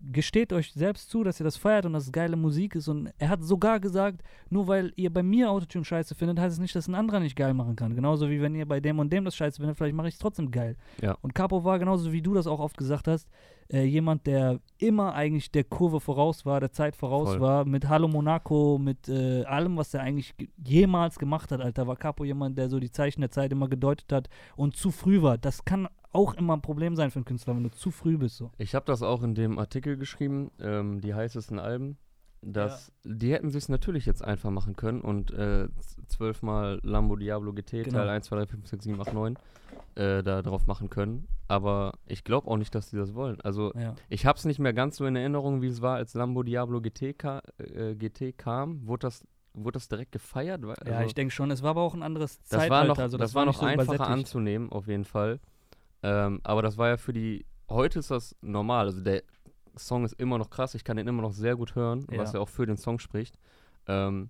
Gesteht 0.02 0.54
euch 0.54 0.72
selbst 0.72 1.10
zu, 1.10 1.26
dass 1.26 1.42
ihr 1.42 1.44
das 1.44 1.58
feiert 1.58 1.86
und 1.86 1.92
dass 1.92 2.06
es 2.06 2.12
geile 2.14 2.38
Musik 2.38 2.76
ist. 2.76 2.88
Und 2.88 3.12
er 3.18 3.28
hat 3.28 3.44
sogar 3.44 3.82
gesagt, 3.82 4.22
nur 4.50 4.66
weil 4.68 4.94
ihr 4.96 5.12
bei 5.12 5.24
mir 5.24 5.52
Autotune 5.52 5.84
scheiße 5.84 6.16
findet, 6.16 6.40
heißt 6.40 6.54
es 6.54 6.60
nicht, 6.60 6.74
dass 6.74 6.88
ein 6.88 6.96
anderer 6.96 7.20
nicht 7.20 7.36
geil 7.36 7.54
machen 7.54 7.76
kann. 7.76 7.94
Genauso 7.96 8.30
wie 8.30 8.42
wenn 8.42 8.56
ihr 8.56 8.66
bei 8.66 8.80
dem 8.80 9.00
und 9.00 9.12
dem 9.12 9.26
das 9.26 9.36
scheiße 9.36 9.58
findet, 9.58 9.78
vielleicht 9.78 9.96
mache 9.96 10.08
ich 10.08 10.14
es 10.14 10.20
trotzdem 10.20 10.52
geil. 10.52 10.78
Ja. 11.02 11.18
Und 11.22 11.36
Capo 11.36 11.66
war 11.66 11.80
genauso 11.80 12.14
wie 12.14 12.22
du 12.22 12.34
das 12.34 12.48
auch 12.48 12.60
oft 12.62 12.78
gesagt 12.78 13.10
hast, 13.10 13.28
äh, 13.72 13.84
jemand, 13.84 14.26
der 14.26 14.62
immer 14.78 15.14
eigentlich 15.14 15.52
der 15.52 15.66
Kurve 15.66 16.00
voraus 16.00 16.46
war, 16.46 16.62
der 16.62 16.72
Zeit 16.72 16.96
voraus 16.96 17.32
Voll. 17.32 17.42
war, 17.42 17.66
mit 17.66 17.88
Hallo 17.90 18.08
Monaco, 18.08 18.80
mit 18.82 19.10
äh, 19.10 19.44
allem, 19.44 19.76
was 19.76 19.94
er 19.94 20.02
eigentlich 20.02 20.36
ge- 20.38 20.48
jemals 20.66 21.20
gemacht 21.20 21.52
hat, 21.52 21.60
Alter, 21.60 21.86
war 21.88 21.98
Capo 21.98 22.24
jemand, 22.24 22.58
der 22.58 22.70
so 22.70 22.80
die 22.80 22.90
Zeichen 22.90 23.20
der 23.20 23.32
Zeit 23.32 23.52
immer 23.52 23.68
gedeutet 23.68 24.12
hat 24.14 24.30
und 24.56 24.76
zu 24.78 24.92
früh 24.92 25.22
war. 25.22 25.38
Das 25.38 25.66
kann 25.66 25.88
auch 26.12 26.34
immer 26.36 26.56
ein 26.56 26.62
Problem 26.62 26.96
sein 26.96 27.12
für 27.12 27.18
einen 27.18 27.26
Künstler, 27.26 27.56
wenn 27.56 27.64
du 27.64 27.72
zu 27.72 27.92
früh 27.92 28.18
bist. 28.18 28.38
So. 28.38 28.52
Ich 28.58 28.76
habe 28.76 28.86
das 28.86 29.02
auch 29.04 29.22
in 29.24 29.36
dem 29.36 29.60
Artikel 29.60 29.98
geschrieben, 29.98 30.52
ähm, 30.60 31.02
die 31.02 31.14
heißesten 31.14 31.60
Alben. 31.60 31.98
Dass 32.42 32.94
die 33.04 33.34
hätten 33.34 33.50
sich 33.50 33.68
natürlich 33.68 34.06
jetzt 34.06 34.24
einfach 34.24 34.50
machen 34.50 34.78
können 34.78 35.02
und 35.02 35.30
äh, 35.32 35.68
zwölfmal 36.08 36.80
Lambo 36.84 37.18
Diablo 37.18 37.52
GT 37.52 37.84
Genau. 37.84 37.98
Teil 37.98 38.10
1, 38.10 38.28
2, 38.28 38.36
3, 38.38 38.46
4, 38.46 38.58
5, 38.60 38.68
6, 38.68 38.84
7, 38.86 39.02
8, 39.02 39.14
9 39.14 39.36
äh, 39.96 40.24
da 40.24 40.42
drauf 40.42 40.66
machen 40.66 40.90
können. 40.90 41.28
Aber 41.50 41.92
ich 42.06 42.24
glaube 42.24 42.48
auch 42.48 42.56
nicht, 42.56 42.74
dass 42.74 42.90
die 42.92 42.96
das 42.96 43.14
wollen. 43.14 43.42
Also 43.42 43.74
Ja. 43.76 43.94
ich 44.08 44.26
habe 44.26 44.38
es 44.38 44.46
nicht 44.46 44.60
mehr 44.60 44.72
ganz 44.74 44.96
so 44.96 45.06
in 45.06 45.18
Erinnerung, 45.18 45.62
wie 45.62 45.68
es 45.68 45.82
war, 45.82 45.96
als 45.98 46.14
Lambo 46.14 46.44
Diablo 46.44 46.80
GT, 46.80 47.14
ka 47.18 47.42
äh, 47.58 47.96
GT 47.96 48.38
kam. 48.38 48.88
Wurde 48.88 49.08
das, 49.08 49.28
wurde 49.54 49.74
das 49.74 49.90
direkt 49.90 50.14
gefeiert? 50.14 50.62
Weil- 50.66 50.78
ja, 50.86 50.94
also- 50.94 51.08
ich 51.08 51.16
denke 51.16 51.34
schon, 51.34 51.52
es 51.52 51.62
war 51.62 51.72
aber 51.72 51.82
auch 51.82 51.94
ein 51.94 52.04
anderes 52.04 52.38
das 52.40 52.48
Zeitalter. 52.48 52.72
war 52.74 52.86
noch, 52.86 52.98
also 53.00 53.18
das 53.18 53.36
war 53.36 53.46
noch 53.46 53.56
so 53.56 53.66
einfacher 53.66 53.84
übersättigt. 53.96 54.10
anzunehmen, 54.18 54.72
auf 54.72 54.88
jeden 54.88 55.04
Fall. 55.06 55.42
Ähm, 56.04 56.40
aber 56.44 56.62
das 56.62 56.78
war 56.78 56.88
ja 56.90 56.98
für 56.98 57.14
die. 57.14 57.46
Heute 57.70 58.00
ist 58.00 58.10
das 58.12 58.36
normal. 58.42 58.86
Also 58.88 59.02
der 59.02 59.24
Song 59.78 60.04
ist 60.06 60.14
immer 60.14 60.38
noch 60.38 60.50
krass. 60.50 60.74
Ich 60.76 60.84
kann 60.84 60.98
den 60.98 61.08
immer 61.08 61.22
noch 61.22 61.34
sehr 61.34 61.56
gut 61.56 61.76
hören, 61.76 62.06
was 62.08 62.34
Ja. 62.34 62.40
ja 62.40 62.44
auch 62.44 62.50
für 62.50 62.66
den 62.66 62.78
Song 62.78 63.00
spricht. 63.00 63.38
Ähm, 63.88 64.30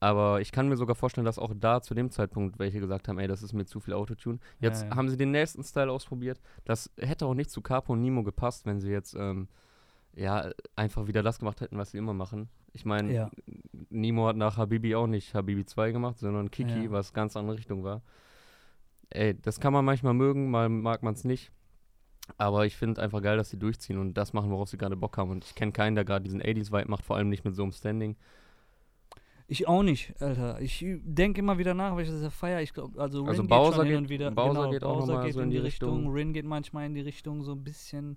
aber 0.00 0.40
ich 0.42 0.52
kann 0.52 0.68
mir 0.68 0.76
sogar 0.76 0.94
vorstellen, 0.96 1.24
dass 1.24 1.38
auch 1.38 1.52
da 1.56 1.80
zu 1.80 1.94
dem 1.94 2.10
Zeitpunkt 2.10 2.58
welche 2.58 2.78
gesagt 2.78 3.08
haben, 3.08 3.18
ey, 3.18 3.26
das 3.26 3.42
ist 3.42 3.54
mir 3.54 3.64
zu 3.64 3.80
viel 3.80 3.94
Autotune. 3.94 4.38
Jetzt 4.60 4.82
Ja, 4.82 4.88
ja. 4.90 4.96
haben 4.96 5.08
sie 5.08 5.16
den 5.16 5.30
nächsten 5.30 5.64
Style 5.64 5.90
ausprobiert. 5.90 6.40
Das 6.64 6.90
hätte 6.98 7.24
auch 7.26 7.34
nicht 7.34 7.50
zu 7.50 7.62
Capo 7.62 7.94
und 7.94 8.02
Nimo 8.02 8.22
gepasst, 8.22 8.66
wenn 8.66 8.80
sie 8.80 8.90
jetzt 8.90 9.14
ähm, 9.14 9.48
ja 10.14 10.50
einfach 10.76 11.06
wieder 11.06 11.22
das 11.22 11.38
gemacht 11.38 11.60
hätten, 11.62 11.78
was 11.78 11.92
sie 11.92 11.98
immer 11.98 12.12
machen. 12.12 12.48
Ich 12.72 12.84
meine, 12.84 13.12
Ja. 13.14 13.30
Nimo 13.88 14.26
hat 14.28 14.36
nach 14.36 14.58
Habibi 14.58 14.94
auch 14.94 15.06
nicht 15.06 15.34
Habibi 15.34 15.64
2 15.64 15.92
gemacht, 15.92 16.18
sondern 16.18 16.50
Kiki, 16.50 16.84
Ja. 16.84 16.90
was 16.90 17.12
ganz 17.14 17.34
andere 17.36 17.56
Richtung 17.56 17.82
war. 17.82 18.02
Ey, 19.14 19.40
das 19.40 19.60
kann 19.60 19.72
man 19.72 19.84
manchmal 19.84 20.12
mögen, 20.12 20.50
mal 20.50 20.68
mag 20.68 21.02
man 21.02 21.14
es 21.14 21.24
nicht. 21.24 21.50
Aber 22.38 22.66
ich 22.66 22.76
finde 22.76 23.02
einfach 23.02 23.22
geil, 23.22 23.36
dass 23.36 23.50
sie 23.50 23.58
durchziehen 23.58 23.98
und 23.98 24.14
das 24.14 24.32
machen, 24.32 24.50
worauf 24.50 24.68
sie 24.68 24.78
gerade 24.78 24.96
Bock 24.96 25.16
haben. 25.18 25.30
Und 25.30 25.44
ich 25.44 25.54
kenne 25.54 25.72
keinen, 25.72 25.94
der 25.94 26.04
gerade 26.04 26.24
diesen 26.24 26.42
80s-Vibe 26.42 26.90
macht, 26.90 27.04
vor 27.04 27.16
allem 27.16 27.28
nicht 27.28 27.44
mit 27.44 27.54
so 27.54 27.62
einem 27.62 27.72
Standing. 27.72 28.16
Ich 29.46 29.68
auch 29.68 29.82
nicht, 29.82 30.20
Alter. 30.22 30.60
Ich 30.60 30.84
denke 31.02 31.40
immer 31.40 31.58
wieder 31.58 31.74
nach, 31.74 31.94
weil 31.94 32.04
ich 32.04 32.10
das 32.10 32.22
ja 32.22 32.30
feier. 32.30 32.62
Ich 32.62 32.72
glaube, 32.72 32.98
also 33.00 33.20
Rin 33.20 33.28
Also 33.28 33.42
geht 33.42 33.50
Bowser 33.50 33.76
schon 33.76 33.84
hin 33.84 33.92
geht- 33.92 33.98
und 33.98 34.08
wieder. 34.08 34.30
Bowser 34.30 34.60
genau, 34.60 34.70
geht 34.70 34.84
auch 34.84 34.98
Bowser 35.00 35.24
geht 35.24 35.34
so 35.34 35.40
in 35.40 35.50
die 35.50 35.58
Richtung. 35.58 36.10
Rin 36.10 36.32
geht 36.32 36.46
manchmal 36.46 36.86
in 36.86 36.94
die 36.94 37.02
Richtung 37.02 37.44
so 37.44 37.52
ein 37.52 37.62
bisschen. 37.62 38.16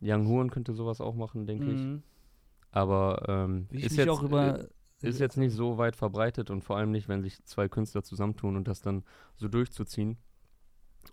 Young 0.00 0.28
Horn 0.28 0.50
könnte 0.50 0.72
sowas 0.72 1.00
auch 1.00 1.16
machen, 1.16 1.46
denke 1.46 1.66
ich. 1.66 1.80
Mhm. 1.80 2.02
Aber 2.70 3.24
ähm, 3.28 3.66
Wie 3.70 3.78
ich 3.78 3.84
ist, 3.86 3.90
mich 3.92 3.98
jetzt, 3.98 4.08
auch 4.08 4.22
über. 4.22 4.68
Ist 5.04 5.20
jetzt 5.20 5.36
nicht 5.36 5.52
so 5.54 5.78
weit 5.78 5.96
verbreitet 5.96 6.50
und 6.50 6.62
vor 6.62 6.76
allem 6.76 6.90
nicht, 6.90 7.08
wenn 7.08 7.22
sich 7.22 7.42
zwei 7.44 7.68
Künstler 7.68 8.02
zusammentun 8.02 8.56
und 8.56 8.68
das 8.68 8.80
dann 8.80 9.04
so 9.36 9.48
durchzuziehen. 9.48 10.18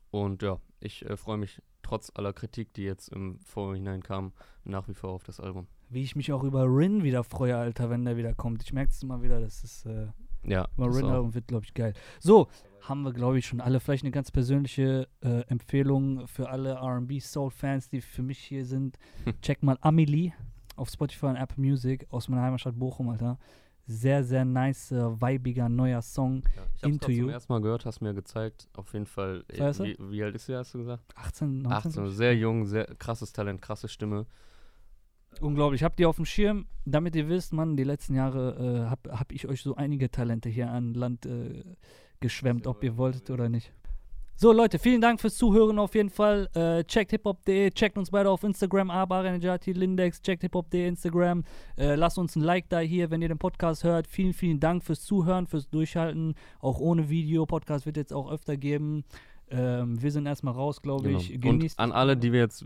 Und 0.09 0.41
ja, 0.43 0.59
ich 0.79 1.05
äh, 1.09 1.17
freue 1.17 1.37
mich 1.37 1.61
trotz 1.83 2.11
aller 2.15 2.33
Kritik, 2.33 2.73
die 2.73 2.83
jetzt 2.83 3.09
im 3.09 3.39
Vorhinein 3.39 4.03
kam, 4.03 4.33
nach 4.63 4.87
wie 4.87 4.93
vor 4.93 5.11
auf 5.11 5.23
das 5.23 5.39
Album. 5.39 5.67
Wie 5.89 6.03
ich 6.03 6.15
mich 6.15 6.31
auch 6.31 6.43
über 6.43 6.63
Rin 6.65 7.03
wieder 7.03 7.23
freue, 7.23 7.57
Alter, 7.57 7.89
wenn 7.89 8.05
der 8.05 8.17
wieder 8.17 8.33
kommt. 8.33 8.63
Ich 8.63 8.71
merke 8.73 8.91
es 8.91 9.03
immer 9.03 9.21
wieder, 9.21 9.41
das 9.41 9.63
ist. 9.63 9.85
Äh, 9.85 10.07
Ja. 10.45 10.65
Auch. 10.77 10.95
Rinner 10.95 11.33
wird, 11.33 11.47
glaube 11.47 11.65
ich, 11.65 11.73
geil. 11.73 11.93
So, 12.19 12.47
haben 12.81 13.03
wir, 13.03 13.13
glaube 13.13 13.37
ich, 13.39 13.45
schon 13.45 13.61
alle 13.61 13.79
vielleicht 13.79 14.03
eine 14.03 14.11
ganz 14.11 14.31
persönliche 14.31 15.07
äh, 15.21 15.41
Empfehlung 15.47 16.27
für 16.27 16.49
alle 16.49 16.75
RB-Soul-Fans, 16.81 17.89
die 17.89 18.01
für 18.01 18.23
mich 18.23 18.39
hier 18.39 18.65
sind. 18.65 18.97
Check 19.41 19.61
mal 19.61 19.77
Amelie 19.81 20.31
auf 20.77 20.89
Spotify 20.89 21.27
und 21.27 21.35
Apple 21.35 21.61
Music 21.63 22.07
aus 22.09 22.27
meiner 22.27 22.41
Heimatstadt 22.43 22.79
Bochum, 22.79 23.09
Alter. 23.09 23.37
Sehr, 23.87 24.23
sehr 24.23 24.45
nice, 24.45 24.91
äh, 24.91 25.21
weibiger, 25.21 25.67
neuer 25.67 26.01
Song. 26.01 26.43
Ja, 26.43 26.49
ich 26.51 26.59
hab's 26.59 26.83
Into 26.83 27.07
grad 27.07 27.15
You. 27.15 27.23
zum 27.23 27.29
ersten 27.29 27.53
Mal 27.53 27.61
gehört, 27.61 27.85
hast 27.85 28.01
mir 28.01 28.13
gezeigt. 28.13 28.69
Auf 28.73 28.93
jeden 28.93 29.05
Fall. 29.05 29.43
äh? 29.49 29.73
Wie, 29.79 29.97
wie 29.99 30.23
alt 30.23 30.35
ist 30.35 30.45
sie, 30.45 30.55
hast 30.55 30.73
du 30.73 30.79
gesagt? 30.79 31.03
18, 31.15 31.61
19. 31.61 31.71
18, 31.71 32.09
sehr 32.09 32.35
jung, 32.35 32.65
sehr 32.65 32.85
krasses 32.95 33.33
Talent, 33.33 33.61
krasse 33.61 33.87
Stimme. 33.87 34.25
Unglaublich. 35.39 35.83
Habt 35.83 35.99
ihr 35.99 36.09
auf 36.09 36.17
dem 36.17 36.25
Schirm, 36.25 36.67
damit 36.85 37.15
ihr 37.15 37.29
wisst, 37.29 37.53
Mann, 37.53 37.77
die 37.77 37.83
letzten 37.83 38.15
Jahre 38.15 38.85
äh, 38.85 38.89
hab, 38.89 39.07
hab 39.07 39.31
ich 39.31 39.47
euch 39.47 39.61
so 39.61 39.75
einige 39.75 40.11
Talente 40.11 40.49
hier 40.49 40.69
an 40.69 40.93
Land 40.93 41.25
äh, 41.25 41.63
geschwemmt, 42.19 42.67
ob 42.67 42.83
ihr 42.83 42.97
wolltet 42.97 43.29
oder 43.29 43.49
nicht. 43.49 43.73
So, 44.41 44.51
Leute, 44.51 44.79
vielen 44.79 45.01
Dank 45.01 45.21
fürs 45.21 45.35
Zuhören 45.35 45.77
auf 45.77 45.93
jeden 45.93 46.09
Fall. 46.09 46.49
Äh, 46.55 46.83
checkt 46.85 47.11
hiphop.de, 47.11 47.69
checkt 47.69 47.95
uns 47.95 48.09
beide 48.09 48.27
auf 48.27 48.41
Instagram, 48.41 48.89
Abarenjati 48.89 49.71
Lindex, 49.71 50.19
checkt 50.19 50.41
hiphop.de 50.41 50.87
Instagram. 50.87 51.43
Äh, 51.77 51.93
lasst 51.93 52.17
uns 52.17 52.35
ein 52.35 52.41
Like 52.41 52.67
da 52.67 52.79
hier, 52.79 53.11
wenn 53.11 53.21
ihr 53.21 53.27
den 53.27 53.37
Podcast 53.37 53.83
hört. 53.83 54.07
Vielen, 54.07 54.33
vielen 54.33 54.59
Dank 54.59 54.83
fürs 54.83 55.03
Zuhören, 55.03 55.45
fürs 55.45 55.69
Durchhalten. 55.69 56.33
Auch 56.59 56.79
ohne 56.79 57.07
Video. 57.07 57.45
Podcast 57.45 57.85
wird 57.85 57.97
jetzt 57.97 58.13
auch 58.13 58.31
öfter 58.31 58.57
geben. 58.57 59.03
Ähm, 59.51 60.01
wir 60.01 60.11
sind 60.11 60.25
erstmal 60.25 60.55
raus, 60.55 60.81
glaube 60.81 61.03
Genau. 61.03 61.19
ich. 61.19 61.35
Und 61.35 61.41
Genießt 61.41 61.77
an 61.77 61.91
alle, 61.91 62.17
die 62.17 62.31
wir 62.31 62.39
jetzt 62.39 62.65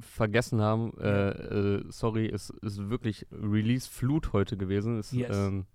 vergessen 0.00 0.60
haben, 0.60 0.92
äh, 0.98 1.28
äh, 1.28 1.84
sorry, 1.88 2.26
es 2.28 2.50
ist 2.62 2.90
wirklich 2.90 3.28
Release-Flut 3.30 4.32
heute 4.32 4.56
gewesen. 4.56 4.98
Es, 4.98 5.12
Yes. 5.12 5.30
ähm, 5.36 5.66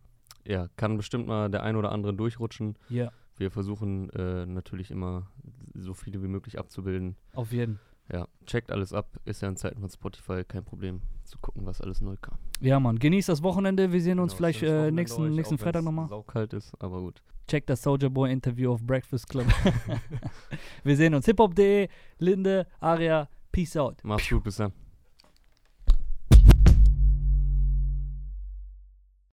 ja, 0.46 0.68
kann 0.76 0.98
bestimmt 0.98 1.28
mal 1.28 1.50
der 1.50 1.64
ein 1.64 1.78
oder 1.78 1.94
andere 1.94 2.14
durchrutschen. 2.14 2.76
Ja, 2.90 3.14
Wir 3.38 3.52
versuchen 3.52 4.10
äh, 4.12 4.46
natürlich 4.46 4.92
immer 4.92 5.28
so 5.74 5.94
viele 5.94 6.22
wie 6.22 6.28
möglich 6.28 6.60
abzubilden. 6.60 7.16
auf 7.34 7.52
jeden. 7.52 7.80
Ja, 8.12 8.28
checkt 8.46 8.72
alles 8.72 8.92
ab. 8.92 9.08
Ist 9.24 9.42
ja 9.42 9.48
in 9.48 9.56
Zeiten 9.56 9.80
von 9.80 9.90
Spotify 9.90 10.44
kein 10.44 10.66
Problem 10.66 11.02
zu 11.24 11.38
gucken, 11.40 11.66
was 11.66 11.80
alles 11.80 12.02
neu 12.02 12.18
kam. 12.22 12.38
Ja, 12.60 12.78
Mann. 12.80 13.00
Genießt 13.00 13.30
das 13.30 13.42
Wochenende. 13.42 13.92
Wir 13.92 14.02
sehen 14.02 14.20
uns 14.20 14.34
Genau, 14.34 14.38
vielleicht 14.38 14.64
äh, 14.64 14.92
nächsten, 14.92 15.22
euch, 15.24 15.32
nächsten 15.32 15.58
Freitag 15.58 15.84
nochmal. 15.84 16.10
Saukalt 16.10 16.52
ist, 16.54 16.74
aber 16.82 17.00
gut. 17.00 17.22
Checkt 17.48 17.70
das 17.70 17.82
Soldier 17.82 18.10
Boy 18.10 18.32
Interview 18.32 18.74
auf 18.74 18.84
Breakfast 18.84 19.30
Club. 19.30 19.46
wir 20.84 20.96
sehen 20.98 21.14
uns. 21.14 21.26
hiphop.de, 21.26 21.88
Linde, 22.20 22.68
Aria, 22.82 23.30
Peace 23.52 23.78
out. 23.78 24.00
Mach's 24.04 24.28
gut, 24.30 24.44
bis 24.44 24.58
dann. 24.58 24.74